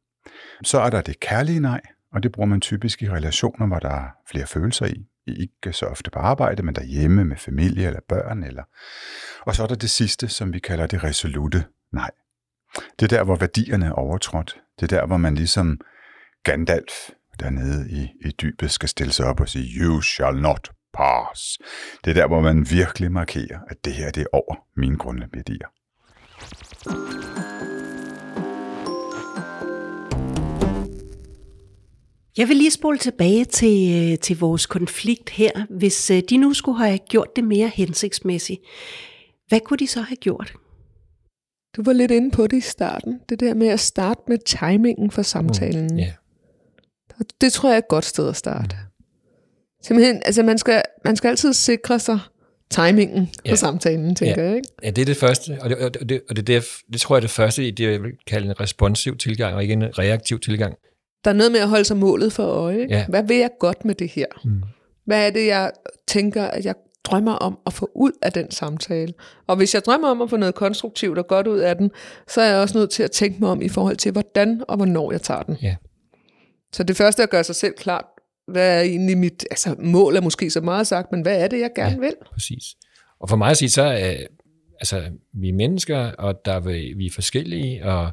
Så 0.65 0.81
er 0.81 0.91
der 0.91 1.01
det 1.01 1.21
kærlige 1.21 1.61
nej, 1.61 1.81
og 2.13 2.23
det 2.23 2.33
bruger 2.33 2.49
man 2.49 2.61
typisk 2.61 3.03
i 3.03 3.11
relationer, 3.11 3.67
hvor 3.67 3.79
der 3.79 3.91
er 3.91 4.09
flere 4.31 4.47
følelser 4.47 4.87
i 4.87 5.07
ikke 5.27 5.73
så 5.73 5.87
ofte 5.87 6.11
på 6.11 6.19
arbejde, 6.19 6.63
men 6.63 6.75
derhjemme 6.75 7.25
med 7.25 7.37
familie 7.37 7.87
eller 7.87 8.01
børn. 8.09 8.45
Eller... 8.45 8.63
Og 9.47 9.55
så 9.55 9.63
er 9.63 9.67
der 9.67 9.75
det 9.75 9.91
sidste, 9.91 10.29
som 10.29 10.53
vi 10.53 10.59
kalder 10.59 10.87
det 10.87 11.05
resolute 11.05 11.65
nej. 11.93 12.11
Det 12.75 13.13
er 13.13 13.17
der, 13.17 13.25
hvor 13.25 13.37
værdierne 13.37 13.87
er 13.87 13.93
overtrådt. 13.93 14.57
Det 14.81 14.93
er 14.93 14.99
der, 14.99 15.07
hvor 15.07 15.17
man 15.17 15.35
ligesom 15.35 15.81
Gandalf 16.45 16.93
dernede 17.41 17.91
i, 17.91 18.29
i 18.29 18.31
dybet 18.31 18.71
skal 18.71 18.89
stille 18.89 19.13
sig 19.13 19.27
op 19.27 19.41
og 19.41 19.49
sige, 19.49 19.81
you 19.81 20.01
shall 20.01 20.41
not 20.41 20.71
pass. 20.95 21.59
Det 22.05 22.11
er 22.11 22.15
der, 22.15 22.27
hvor 22.27 22.41
man 22.41 22.71
virkelig 22.71 23.13
markerer, 23.13 23.59
at 23.69 23.85
det 23.85 23.93
her 23.93 24.11
det 24.11 24.21
er 24.21 24.27
over 24.33 24.55
mine 24.77 24.97
grundlæggende 24.97 25.37
værdier. 25.37 25.69
Jeg 32.37 32.49
vil 32.49 32.57
lige 32.57 32.71
spole 32.71 32.99
tilbage 32.99 33.45
til, 33.45 34.11
øh, 34.13 34.19
til 34.19 34.39
vores 34.39 34.67
konflikt 34.67 35.31
her. 35.31 35.51
Hvis 35.79 36.11
øh, 36.11 36.23
de 36.31 36.37
nu 36.37 36.53
skulle 36.55 36.79
have 36.79 36.99
gjort 36.99 37.37
det 37.37 37.45
mere 37.45 37.69
hensigtsmæssigt, 37.69 38.61
hvad 39.51 39.61
kunne 39.61 39.77
de 39.77 39.87
så 39.87 40.01
have 40.01 40.17
gjort? 40.17 40.55
Du 41.77 41.83
var 41.83 41.93
lidt 41.93 42.11
inde 42.11 42.31
på 42.31 42.47
det 42.47 42.57
i 42.57 42.61
starten. 42.61 43.21
Det 43.29 43.41
der 43.41 43.55
med 43.55 43.69
at 43.69 43.81
starte 43.81 44.21
med 44.29 44.39
timingen 44.39 45.11
for 45.11 45.23
samtalen. 45.23 45.87
Mm, 45.87 45.99
yeah. 45.99 46.13
Det 47.41 47.53
tror 47.53 47.69
jeg 47.69 47.75
er 47.75 47.79
et 47.79 47.89
godt 47.89 48.05
sted 48.05 48.29
at 48.29 48.37
starte. 48.37 48.77
Simpelthen, 49.83 50.23
altså 50.25 50.43
man 50.43 50.59
skal, 50.59 50.83
man 51.05 51.17
skal 51.17 51.29
altid 51.29 51.53
sikre 51.53 51.99
sig 51.99 52.19
timingen 52.71 53.31
ja. 53.47 53.51
for 53.51 53.57
samtalen, 53.57 54.15
tænker 54.15 54.43
ja. 54.43 54.49
jeg. 54.49 54.57
Ikke? 54.57 54.69
Ja, 54.83 54.91
det 54.91 55.03
er 55.03 55.07
det 55.07 55.17
første, 55.17 55.59
og 55.61 55.71
det, 55.71 55.79
og 55.79 55.95
det, 55.95 56.23
og 56.29 56.37
det, 56.37 56.47
det, 56.47 56.65
det 56.93 57.01
tror 57.01 57.17
jeg 57.17 57.19
er 57.19 57.21
det 57.21 57.31
første 57.31 57.69
i 57.69 57.71
det, 57.71 57.93
jeg 57.93 58.03
vil 58.03 58.13
kalde 58.27 58.47
en 58.47 58.61
responsiv 58.61 59.17
tilgang, 59.17 59.55
og 59.55 59.63
ikke 59.63 59.73
en 59.73 59.99
reaktiv 59.99 60.41
tilgang. 60.41 60.75
Der 61.25 61.31
er 61.31 61.35
noget 61.35 61.53
med 61.53 61.61
at 61.61 61.69
holde 61.69 61.85
sig 61.85 61.97
målet 61.97 62.33
for 62.33 62.43
øje. 62.43 62.87
Ja. 62.91 63.07
Hvad 63.09 63.23
vil 63.23 63.37
jeg 63.37 63.51
godt 63.59 63.85
med 63.85 63.95
det 63.95 64.09
her? 64.09 64.27
Mm. 64.45 64.63
Hvad 65.05 65.27
er 65.27 65.31
det, 65.31 65.47
jeg 65.47 65.73
tænker, 66.09 66.45
at 66.45 66.65
jeg 66.65 66.75
drømmer 67.05 67.33
om 67.33 67.59
at 67.67 67.73
få 67.73 67.91
ud 67.95 68.13
af 68.23 68.33
den 68.33 68.51
samtale? 68.51 69.13
Og 69.47 69.57
hvis 69.57 69.75
jeg 69.75 69.85
drømmer 69.85 70.09
om 70.09 70.23
at 70.23 70.31
få 70.31 70.37
noget 70.37 70.55
konstruktivt 70.55 71.19
og 71.19 71.27
godt 71.27 71.47
ud 71.47 71.59
af 71.59 71.77
den, 71.77 71.91
så 72.29 72.41
er 72.41 72.51
jeg 72.51 72.59
også 72.59 72.79
nødt 72.79 72.91
til 72.91 73.03
at 73.03 73.11
tænke 73.11 73.41
mig 73.41 73.51
om 73.51 73.63
i 73.63 73.69
forhold 73.69 73.97
til, 73.97 74.13
hvordan 74.13 74.65
og 74.69 74.77
hvornår 74.77 75.13
jeg 75.13 75.23
tager 75.23 75.43
den. 75.43 75.57
Ja. 75.63 75.77
Så 76.73 76.83
det 76.83 76.97
første 76.97 77.23
er 77.23 77.27
at 77.27 77.31
gøre 77.31 77.45
sig 77.45 77.55
selv 77.55 77.75
klart, 77.75 78.05
hvad 78.49 78.79
er 78.79 78.81
egentlig 78.83 79.19
mit 79.19 79.47
altså 79.51 79.75
mål 79.79 80.17
er 80.17 80.21
måske 80.21 80.51
så 80.51 80.61
meget 80.61 80.87
sagt, 80.87 81.13
men 81.13 81.23
hvad 81.23 81.41
er 81.45 81.49
det, 81.49 81.61
jeg 81.61 81.71
gerne 81.77 81.95
ja, 81.95 81.99
vil? 81.99 82.15
præcis. 82.33 82.65
Og 83.21 83.29
for 83.29 83.37
mig 83.37 83.51
at 83.51 83.57
sige, 83.57 83.71
så 83.71 83.83
er 83.83 84.17
altså, 84.81 85.03
vi 85.33 85.49
er 85.49 85.53
mennesker, 85.53 85.99
og 85.99 86.45
der 86.45 86.53
er, 86.53 86.61
vi 86.97 87.07
er 87.07 87.11
forskellige, 87.15 87.85
og 87.85 88.11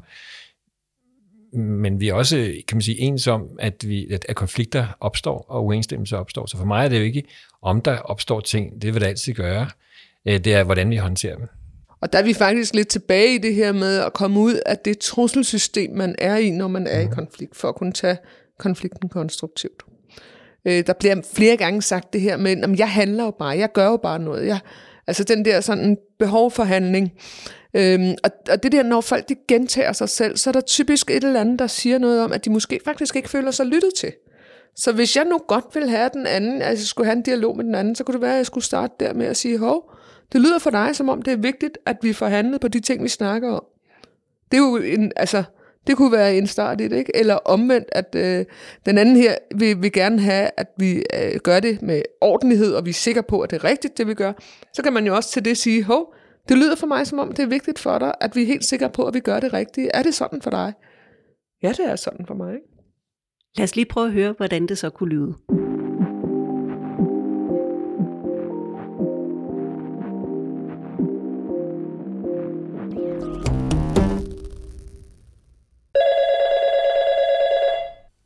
men 1.52 2.00
vi 2.00 2.08
er 2.08 2.14
også, 2.14 2.36
kan 2.68 2.76
man 2.76 2.82
sige, 2.82 2.98
ens 2.98 3.26
om, 3.26 3.48
at, 3.58 3.88
vi, 3.88 4.12
at, 4.12 4.26
at 4.28 4.36
konflikter 4.36 4.86
opstår, 5.00 5.46
og 5.48 5.64
uensstemmelser 5.64 6.16
opstår. 6.16 6.46
Så 6.46 6.56
for 6.56 6.64
mig 6.64 6.84
er 6.84 6.88
det 6.88 6.98
jo 6.98 7.04
ikke, 7.04 7.22
om 7.62 7.80
der 7.80 7.98
opstår 7.98 8.40
ting, 8.40 8.82
det 8.82 8.94
vil 8.94 9.00
det 9.00 9.08
altid 9.08 9.32
gøre. 9.32 9.68
Øh, 10.28 10.38
det 10.44 10.54
er, 10.54 10.64
hvordan 10.64 10.90
vi 10.90 10.96
håndterer 10.96 11.36
dem. 11.36 11.48
Og 12.00 12.12
der 12.12 12.18
er 12.18 12.22
vi 12.22 12.34
faktisk 12.34 12.74
lidt 12.74 12.88
tilbage 12.88 13.34
i 13.34 13.38
det 13.38 13.54
her 13.54 13.72
med 13.72 13.98
at 13.98 14.12
komme 14.12 14.40
ud 14.40 14.54
af 14.66 14.78
det 14.78 14.98
trusselsystem, 14.98 15.90
man 15.90 16.14
er 16.18 16.36
i, 16.36 16.50
når 16.50 16.68
man 16.68 16.86
er 16.86 17.00
i 17.00 17.04
mhm. 17.04 17.14
konflikt, 17.14 17.56
for 17.56 17.68
at 17.68 17.74
kunne 17.74 17.92
tage 17.92 18.16
konflikten 18.58 19.08
konstruktivt. 19.08 19.82
Øh, 20.64 20.86
der 20.86 20.92
bliver 20.92 21.22
flere 21.34 21.56
gange 21.56 21.82
sagt 21.82 22.12
det 22.12 22.20
her 22.20 22.36
med, 22.36 22.64
at 22.64 22.78
jeg 22.78 22.90
handler 22.90 23.24
jo 23.24 23.30
bare, 23.30 23.58
jeg 23.58 23.72
gør 23.72 23.86
jo 23.86 23.96
bare 23.96 24.18
noget. 24.18 24.46
Jeg, 24.46 24.58
altså 25.06 25.24
den 25.24 25.44
der 25.44 25.60
sådan 25.60 25.98
behov 26.18 26.50
for 26.50 26.64
handling, 26.64 27.12
Øhm, 27.74 28.14
og, 28.24 28.30
og 28.50 28.62
det 28.62 28.72
der, 28.72 28.82
når 28.82 29.00
folk 29.00 29.28
de 29.28 29.36
gentager 29.48 29.92
sig 29.92 30.08
selv, 30.08 30.36
så 30.36 30.50
er 30.50 30.52
der 30.52 30.60
typisk 30.60 31.10
et 31.10 31.24
eller 31.24 31.40
andet, 31.40 31.58
der 31.58 31.66
siger 31.66 31.98
noget 31.98 32.20
om, 32.20 32.32
at 32.32 32.44
de 32.44 32.50
måske 32.50 32.80
faktisk 32.84 33.16
ikke 33.16 33.30
føler 33.30 33.50
sig 33.50 33.66
lyttet 33.66 33.90
til. 33.98 34.12
Så 34.76 34.92
hvis 34.92 35.16
jeg 35.16 35.24
nu 35.24 35.38
godt 35.48 35.64
vil 35.74 35.88
have 35.88 36.10
den 36.12 36.26
anden, 36.26 36.62
altså 36.62 36.86
skulle 36.86 37.06
have 37.06 37.16
en 37.16 37.22
dialog 37.22 37.56
med 37.56 37.64
den 37.64 37.74
anden, 37.74 37.94
så 37.94 38.04
kunne 38.04 38.12
det 38.12 38.22
være, 38.22 38.32
at 38.32 38.36
jeg 38.36 38.46
skulle 38.46 38.64
starte 38.64 38.94
der 39.00 39.14
med 39.14 39.26
at 39.26 39.36
sige, 39.36 39.58
hov, 39.58 39.92
det 40.32 40.40
lyder 40.40 40.58
for 40.58 40.70
dig, 40.70 40.96
som 40.96 41.08
om 41.08 41.22
det 41.22 41.32
er 41.32 41.36
vigtigt, 41.36 41.78
at 41.86 41.96
vi 42.02 42.12
får 42.12 42.26
handlet 42.26 42.60
på 42.60 42.68
de 42.68 42.80
ting, 42.80 43.02
vi 43.02 43.08
snakker 43.08 43.52
om. 43.52 43.64
Det 44.50 44.58
er 44.58 44.62
jo 44.62 44.76
en, 44.76 45.12
altså, 45.16 45.42
det 45.86 45.96
kunne 45.96 46.12
være 46.12 46.36
en 46.36 46.46
start 46.46 46.80
i 46.80 46.88
det, 46.88 46.96
ikke? 46.96 47.16
Eller 47.16 47.34
omvendt, 47.34 47.88
at 47.92 48.14
øh, 48.14 48.44
den 48.86 48.98
anden 48.98 49.16
her 49.16 49.34
vil, 49.54 49.82
vil 49.82 49.92
gerne 49.92 50.20
have, 50.20 50.50
at 50.56 50.66
vi 50.76 51.04
øh, 51.14 51.40
gør 51.42 51.60
det 51.60 51.82
med 51.82 52.02
ordentlighed, 52.20 52.74
og 52.74 52.84
vi 52.84 52.90
er 52.90 52.94
sikre 52.94 53.22
på, 53.22 53.40
at 53.40 53.50
det 53.50 53.56
er 53.56 53.64
rigtigt, 53.64 53.98
det 53.98 54.06
vi 54.06 54.14
gør. 54.14 54.32
Så 54.74 54.82
kan 54.82 54.92
man 54.92 55.06
jo 55.06 55.16
også 55.16 55.30
til 55.30 55.44
det 55.44 55.58
sige, 55.58 55.84
hov, 55.84 56.14
det 56.48 56.58
lyder 56.58 56.76
for 56.76 56.86
mig, 56.86 57.06
som 57.06 57.18
om 57.18 57.32
det 57.32 57.42
er 57.42 57.46
vigtigt 57.46 57.78
for 57.78 57.98
dig, 57.98 58.14
at 58.20 58.36
vi 58.36 58.42
er 58.42 58.46
helt 58.46 58.64
sikre 58.64 58.90
på, 58.90 59.06
at 59.06 59.14
vi 59.14 59.20
gør 59.20 59.40
det 59.40 59.52
rigtige. 59.52 59.90
Er 59.94 60.02
det 60.02 60.14
sådan 60.14 60.42
for 60.42 60.50
dig? 60.50 60.72
Ja, 61.62 61.68
det 61.68 61.90
er 61.90 61.96
sådan 61.96 62.26
for 62.26 62.34
mig. 62.34 62.54
Ikke? 62.54 62.66
Lad 63.56 63.64
os 63.64 63.76
lige 63.76 63.86
prøve 63.86 64.06
at 64.06 64.12
høre, 64.12 64.34
hvordan 64.36 64.66
det 64.66 64.78
så 64.78 64.90
kunne 64.90 65.08
lyde. 65.08 65.34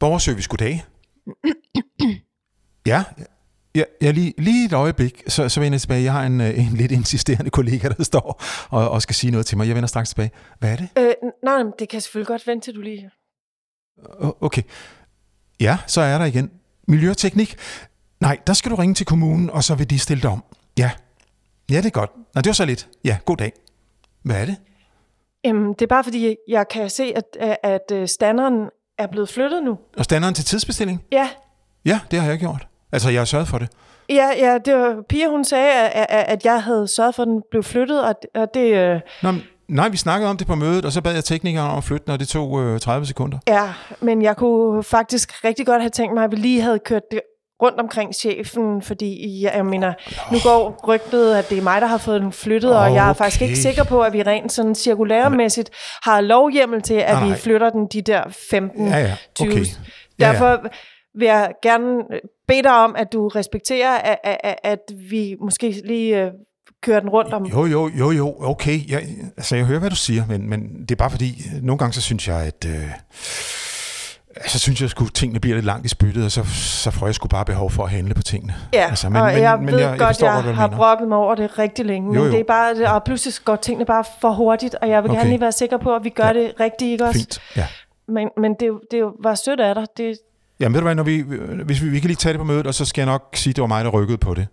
Borgerservice, 0.01 0.49
goddag. 0.49 0.85
Ja, 2.87 3.05
ja, 3.75 3.83
ja 4.03 4.11
lige, 4.11 4.35
lige 4.39 4.67
et 4.67 4.73
øjeblik, 4.73 5.23
så, 5.29 5.49
så 5.49 5.61
vender 5.61 5.75
jeg 5.75 5.81
tilbage. 5.81 6.03
Jeg 6.03 6.13
har 6.13 6.23
en, 6.27 6.41
øh, 6.41 6.59
en 6.59 6.77
lidt 6.77 6.93
insisterende 6.93 7.51
kollega, 7.61 7.89
der 7.89 8.05
står 8.05 8.43
og, 8.71 8.91
og 8.91 9.03
skal 9.03 9.15
sige 9.15 9.31
noget 9.31 9.47
til 9.47 9.57
mig. 9.59 9.67
Jeg 9.67 9.75
vender 9.75 9.87
straks 9.87 10.09
tilbage. 10.09 10.31
Hvad 10.59 10.73
er 10.73 10.77
det? 10.77 10.89
Øh, 10.99 11.13
nej, 11.45 11.63
det 11.79 11.89
kan 11.89 12.01
selvfølgelig 12.01 12.27
godt 12.27 12.47
vente 12.47 12.67
til 12.67 12.75
du 12.75 12.81
lige... 12.81 13.11
Okay. 14.41 14.63
Ja, 15.61 15.79
så 15.87 16.01
er 16.01 16.19
der 16.19 16.25
igen. 16.25 16.51
Miljøteknik. 16.89 17.57
Nej, 18.21 18.39
der 18.47 18.53
skal 18.53 18.71
du 18.71 18.77
ringe 18.77 18.95
til 18.95 19.07
kommunen, 19.07 19.51
og 19.51 19.65
så 19.65 19.75
vil 19.75 19.91
de 19.91 19.99
stille 19.99 20.23
dig 20.23 20.31
om. 20.31 20.45
Ja. 20.79 20.91
Ja, 21.71 21.77
det 21.77 21.87
er 21.87 21.91
godt. 21.91 22.11
Nej, 22.17 22.43
det 22.43 22.47
var 22.47 22.53
så 22.53 22.65
lidt. 22.65 22.89
Ja, 23.05 23.19
god 23.25 23.37
dag. 23.37 23.53
Hvad 24.23 24.37
er 24.41 24.45
det? 24.45 24.57
Øhm, 25.47 25.75
det 25.75 25.83
er 25.83 25.87
bare 25.87 26.05
fordi, 26.05 26.37
jeg 26.49 26.69
kan 26.69 26.91
se, 26.91 27.13
at, 27.17 27.25
at, 27.41 27.57
at 27.63 27.93
øh, 27.93 28.09
standeren 28.09 28.69
er 28.99 29.07
blevet 29.07 29.29
flyttet 29.29 29.65
nu. 29.65 29.79
Og 29.97 30.05
standeren 30.05 30.35
til 30.35 30.45
tidsbestilling? 30.45 31.03
Ja, 31.13 31.29
Ja, 31.85 32.01
det 32.11 32.21
har 32.21 32.29
jeg 32.29 32.39
gjort. 32.39 32.67
Altså, 32.93 33.11
jeg 33.11 33.21
har 33.21 33.25
sørget 33.25 33.49
for 33.49 33.59
det. 33.59 33.69
ja, 34.09 34.29
ja 34.39 34.59
det 34.65 34.75
var, 34.75 34.97
Pia 35.09 35.29
hun 35.29 35.45
sagde, 35.45 35.73
at, 35.73 36.07
at, 36.11 36.45
jeg 36.45 36.63
havde 36.63 36.89
sørget 36.89 37.15
for, 37.15 37.23
at 37.23 37.27
den 37.29 37.43
blev 37.51 37.63
flyttet, 37.63 38.05
og, 38.05 38.15
og 38.35 38.49
det... 38.55 38.75
Øh, 38.75 39.01
Nå, 39.23 39.31
men, 39.31 39.43
nej, 39.69 39.89
vi 39.89 39.97
snakkede 39.97 40.31
om 40.31 40.37
det 40.37 40.47
på 40.47 40.55
mødet, 40.55 40.85
og 40.85 40.93
så 40.93 41.01
bad 41.03 41.15
jeg 41.15 41.25
teknikeren 41.25 41.71
om 41.71 41.79
at 41.79 41.85
flytte 41.85 42.05
den, 42.07 42.13
og 42.13 42.19
det 42.21 42.29
tog 42.29 42.63
øh, 42.63 42.81
30 42.81 43.07
sekunder. 43.07 43.39
ja, 43.49 43.69
men 44.01 44.23
jeg 44.23 44.37
kunne 44.37 44.83
faktisk 44.83 45.45
rigtig 45.45 45.67
godt 45.67 45.83
have 45.83 45.91
tænkt 45.91 46.15
mig, 46.15 46.25
at 46.25 46.31
vi 46.31 46.37
lige 46.37 46.61
havde 46.61 46.79
kørt 46.79 47.03
det 47.11 47.21
rundt 47.63 47.81
omkring 47.81 48.15
chefen, 48.15 48.83
fordi 48.83 49.41
jeg, 49.43 49.53
jeg 49.57 49.67
mener, 49.67 49.93
nu 50.33 50.39
går 50.45 50.85
rygtet, 50.89 51.35
at 51.35 51.51
det 51.51 51.59
er 51.59 51.63
mig, 51.63 51.81
der 51.81 51.87
har 51.87 51.99
fået 51.99 52.21
den 52.21 52.33
flyttet, 52.33 52.77
og 52.79 52.95
jeg 52.95 53.09
er 53.09 53.13
faktisk 53.13 53.43
ikke 53.43 53.53
Okay. 53.53 53.61
sikker 53.63 53.85
på, 53.85 54.01
at 54.03 54.13
vi 54.13 54.23
rent 54.23 54.53
sådan 54.53 54.75
cirkulæremæssigt 54.75 55.71
har 56.03 56.21
lovhjemmel 56.21 56.83
til, 56.83 56.95
at 56.95 57.15
Nej, 57.15 57.23
vi 57.23 57.29
nej. 57.29 57.39
flytter 57.39 57.71
den 57.71 57.87
de 57.87 58.03
der 58.03 58.23
15 58.51 58.89
Ja, 58.89 58.99
ja, 58.99 59.17
20. 59.35 59.49
okay. 59.53 59.61
Ja, 59.61 60.27
ja. 60.27 60.33
Derfor 60.33 60.61
vil 61.15 61.27
jeg 61.27 61.53
gerne 61.63 62.03
bede 62.49 62.63
dig 62.63 62.73
om, 62.85 62.95
at 62.97 63.13
du 63.13 63.29
respekterer, 63.29 63.91
at, 63.99 64.19
at, 64.25 64.57
at 64.63 64.79
vi 65.11 65.37
måske 65.41 65.71
lige 65.85 66.23
øh, 66.23 66.31
kører 66.83 67.01
den 67.01 67.09
rundt 67.09 67.33
om. 67.35 67.45
Jo, 67.47 67.65
jo, 67.67 67.91
jo, 67.99 68.11
jo, 68.11 68.37
okay. 68.41 68.91
Jeg, 68.91 69.03
altså, 69.37 69.57
jeg 69.57 69.65
hører, 69.65 69.79
hvad 69.81 69.91
du 69.91 69.97
siger, 69.97 70.27
men, 70.29 70.51
men 70.51 70.81
det 70.81 70.91
er 70.91 70.97
bare 70.97 71.11
fordi, 71.11 71.43
nogle 71.63 71.79
gange 71.79 71.93
så 71.93 72.01
synes 72.01 72.29
jeg, 72.29 72.37
at... 72.37 72.67
Øh, 72.67 72.89
så 74.47 74.59
synes 74.59 74.81
jeg, 74.81 74.91
at 75.01 75.15
tingene 75.15 75.41
bliver 75.41 75.55
lidt 75.55 75.67
langt 75.67 75.87
i 75.87 75.89
spyttet, 75.89 76.25
og 76.25 76.31
så, 76.31 76.45
så 76.55 76.91
får 76.91 77.07
jeg 77.07 77.15
sgu 77.15 77.29
bare 77.29 77.45
behov 77.45 77.71
for 77.71 77.85
at 77.85 77.91
handle 77.91 78.15
på 78.15 78.23
tingene. 78.23 78.55
Ja, 78.73 78.87
altså, 78.89 79.09
men, 79.09 79.23
og 79.23 79.41
jeg 79.41 79.59
ved 79.61 79.79
jeg, 79.81 79.99
godt, 79.99 80.09
forstår 80.09 80.27
jeg, 80.27 80.35
hvad 80.43 80.51
jeg 80.51 80.57
har 80.57 80.67
mener. 80.67 80.77
brokket 80.77 81.09
mig 81.09 81.19
over 81.19 81.35
det 81.35 81.59
rigtig 81.59 81.87
længe, 81.87 82.09
men 82.09 82.17
Jo, 82.19 82.25
jo. 82.25 82.31
det 82.33 82.41
er 82.41 82.45
bare, 82.45 82.95
og 82.95 83.05
pludselig 83.05 83.35
går 83.45 83.57
tingene 83.57 83.85
bare 83.85 84.05
for 84.21 84.31
hurtigt, 84.31 84.75
og 84.75 84.89
jeg 84.89 85.03
vil 85.03 85.11
okay. 85.11 85.19
Gerne 85.21 85.31
lige 85.31 85.41
være 85.41 85.53
sikker 85.53 85.77
på, 85.77 85.95
at 85.95 86.05
vi 86.05 86.09
gør 86.09 86.27
Ja. 86.27 86.33
det 86.33 86.53
rigtigt, 86.61 86.91
ikke 86.91 87.05
også? 87.05 87.19
Fint, 87.19 87.43
ja. 87.57 87.67
Men, 88.09 88.29
men 88.37 88.55
det, 88.61 88.71
det 88.91 89.05
var 89.23 89.35
sødt 89.35 89.61
af 89.61 89.75
dig. 89.75 89.87
Det, 89.97 90.19
Ja, 90.63 90.69
ved 90.69 90.75
du 90.75 90.81
hvad, 90.81 90.95
når 90.95 91.03
vi, 91.03 91.21
hvis 91.65 91.83
vi, 91.83 91.89
vi 91.89 92.01
kan 92.01 92.09
lige 92.09 92.17
tage 92.17 92.33
det 92.33 92.39
på 92.39 92.45
mødet, 92.45 92.67
og 92.67 92.75
så 92.75 92.85
skal 92.85 93.03
jeg 93.03 93.07
nok 93.07 93.23
sige, 93.35 93.51
at 93.51 93.57
det 93.57 93.63
var 93.63 93.69
mig, 93.69 93.85
der 93.85 93.91
rykkede 93.91 94.19
på 94.19 94.35
det. 94.35 94.47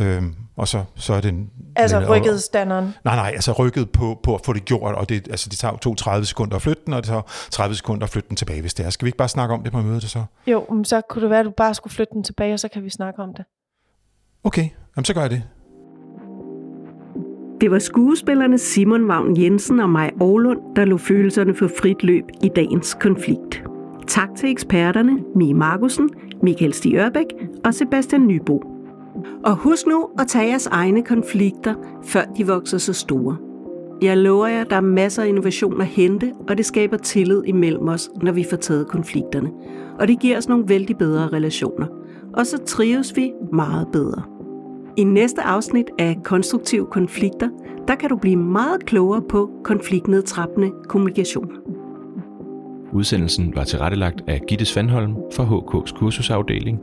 Øhm, 0.00 0.34
og 0.56 0.68
så, 0.68 0.84
så 0.94 1.14
er 1.14 1.20
det... 1.20 1.28
En, 1.28 1.50
altså 1.76 1.96
og- 2.00 2.08
rykket 2.08 2.42
standeren. 2.42 2.94
Nej, 3.04 3.16
nej, 3.16 3.30
altså 3.34 3.52
rykket 3.52 3.90
på, 3.90 4.20
på 4.22 4.34
at 4.34 4.40
få 4.44 4.52
det 4.52 4.64
gjort, 4.64 4.94
og 4.94 5.08
det, 5.08 5.28
altså, 5.30 5.48
det 5.50 5.58
tager 5.58 5.76
to 5.76 5.94
30 5.94 6.26
sekunder 6.26 6.56
at 6.56 6.62
flytte 6.62 6.82
den, 6.86 6.94
og 6.94 7.02
det 7.02 7.08
tager 7.08 7.22
30 7.50 7.74
sekunder 7.74 8.04
at 8.04 8.10
flytte 8.10 8.28
den 8.28 8.36
tilbage, 8.36 8.60
hvis 8.60 8.74
det 8.74 8.86
er. 8.86 8.90
Skal 8.90 9.06
vi 9.06 9.08
ikke 9.08 9.16
bare 9.18 9.28
snakke 9.28 9.54
om 9.54 9.62
det 9.62 9.72
på 9.72 9.80
mødet 9.82 10.02
så? 10.02 10.24
Jo, 10.46 10.66
men 10.70 10.84
så 10.84 11.00
kunne 11.10 11.22
det 11.22 11.30
være, 11.30 11.40
at 11.40 11.46
du 11.46 11.52
bare 11.56 11.74
skulle 11.74 11.94
flytte 11.94 12.12
den 12.14 12.24
tilbage, 12.24 12.52
og 12.54 12.60
så 12.60 12.68
kan 12.68 12.84
vi 12.84 12.90
snakke 12.90 13.22
om 13.22 13.34
det. 13.36 13.44
Okay, 14.44 14.68
jamen, 14.96 15.04
så 15.04 15.14
gør 15.14 15.20
jeg 15.20 15.30
det. 15.30 15.42
Det 17.60 17.70
var 17.70 17.78
skuespillerne 17.78 18.58
Simon 18.58 19.08
Vagn 19.08 19.42
Jensen 19.42 19.80
og 19.80 19.90
Maj 19.90 20.10
Aarlund, 20.20 20.76
der 20.76 20.84
lå 20.84 20.98
følelserne 20.98 21.54
for 21.54 21.70
frit 21.80 22.02
løb 22.02 22.24
i 22.42 22.48
dagens 22.56 22.94
konflikt. 23.00 23.62
Tak 24.10 24.28
til 24.36 24.50
eksperterne 24.50 25.18
Mie 25.36 25.54
Markusen, 25.54 26.10
Michael 26.42 26.72
Stig 26.72 26.94
Ørbæk 26.94 27.24
og 27.64 27.74
Sebastian 27.74 28.26
Nybo. 28.26 28.62
Og 29.44 29.56
husk 29.56 29.86
nu 29.86 30.08
at 30.18 30.26
tage 30.28 30.48
jeres 30.48 30.66
egne 30.66 31.02
konflikter, 31.02 31.74
før 32.04 32.22
de 32.36 32.46
vokser 32.46 32.78
så 32.78 32.92
store. 32.92 33.36
Jeg 34.02 34.16
lover 34.16 34.46
jer, 34.46 34.64
der 34.64 34.76
er 34.76 34.80
masser 34.80 35.22
af 35.22 35.28
innovation 35.28 35.80
at 35.80 35.86
hente, 35.86 36.32
og 36.48 36.56
det 36.56 36.66
skaber 36.66 36.96
tillid 36.96 37.42
imellem 37.46 37.88
os, 37.88 38.10
når 38.22 38.32
vi 38.32 38.44
får 38.50 38.56
taget 38.56 38.88
konflikterne. 38.88 39.50
Og 39.98 40.08
det 40.08 40.20
giver 40.20 40.36
os 40.36 40.48
nogle 40.48 40.68
vældig 40.68 40.98
bedre 40.98 41.28
relationer. 41.28 41.86
Og 42.34 42.46
så 42.46 42.58
trives 42.58 43.16
vi 43.16 43.32
meget 43.52 43.88
bedre. 43.92 44.22
I 44.96 45.04
næste 45.04 45.42
afsnit 45.42 45.90
af 45.98 46.16
Konstruktive 46.24 46.86
Konflikter, 46.86 47.48
der 47.88 47.94
kan 47.94 48.08
du 48.08 48.16
blive 48.16 48.36
meget 48.36 48.86
klogere 48.86 49.22
på 49.28 49.50
konfliktnedtrappende 49.64 50.70
kommunikation. 50.88 51.50
Udsendelsen 52.92 53.56
var 53.56 53.64
tilrettelagt 53.64 54.24
af 54.26 54.40
Gitte 54.48 54.64
Svanholm 54.64 55.16
fra 55.34 55.44
HK's 55.44 55.98
kursusafdeling. 55.98 56.80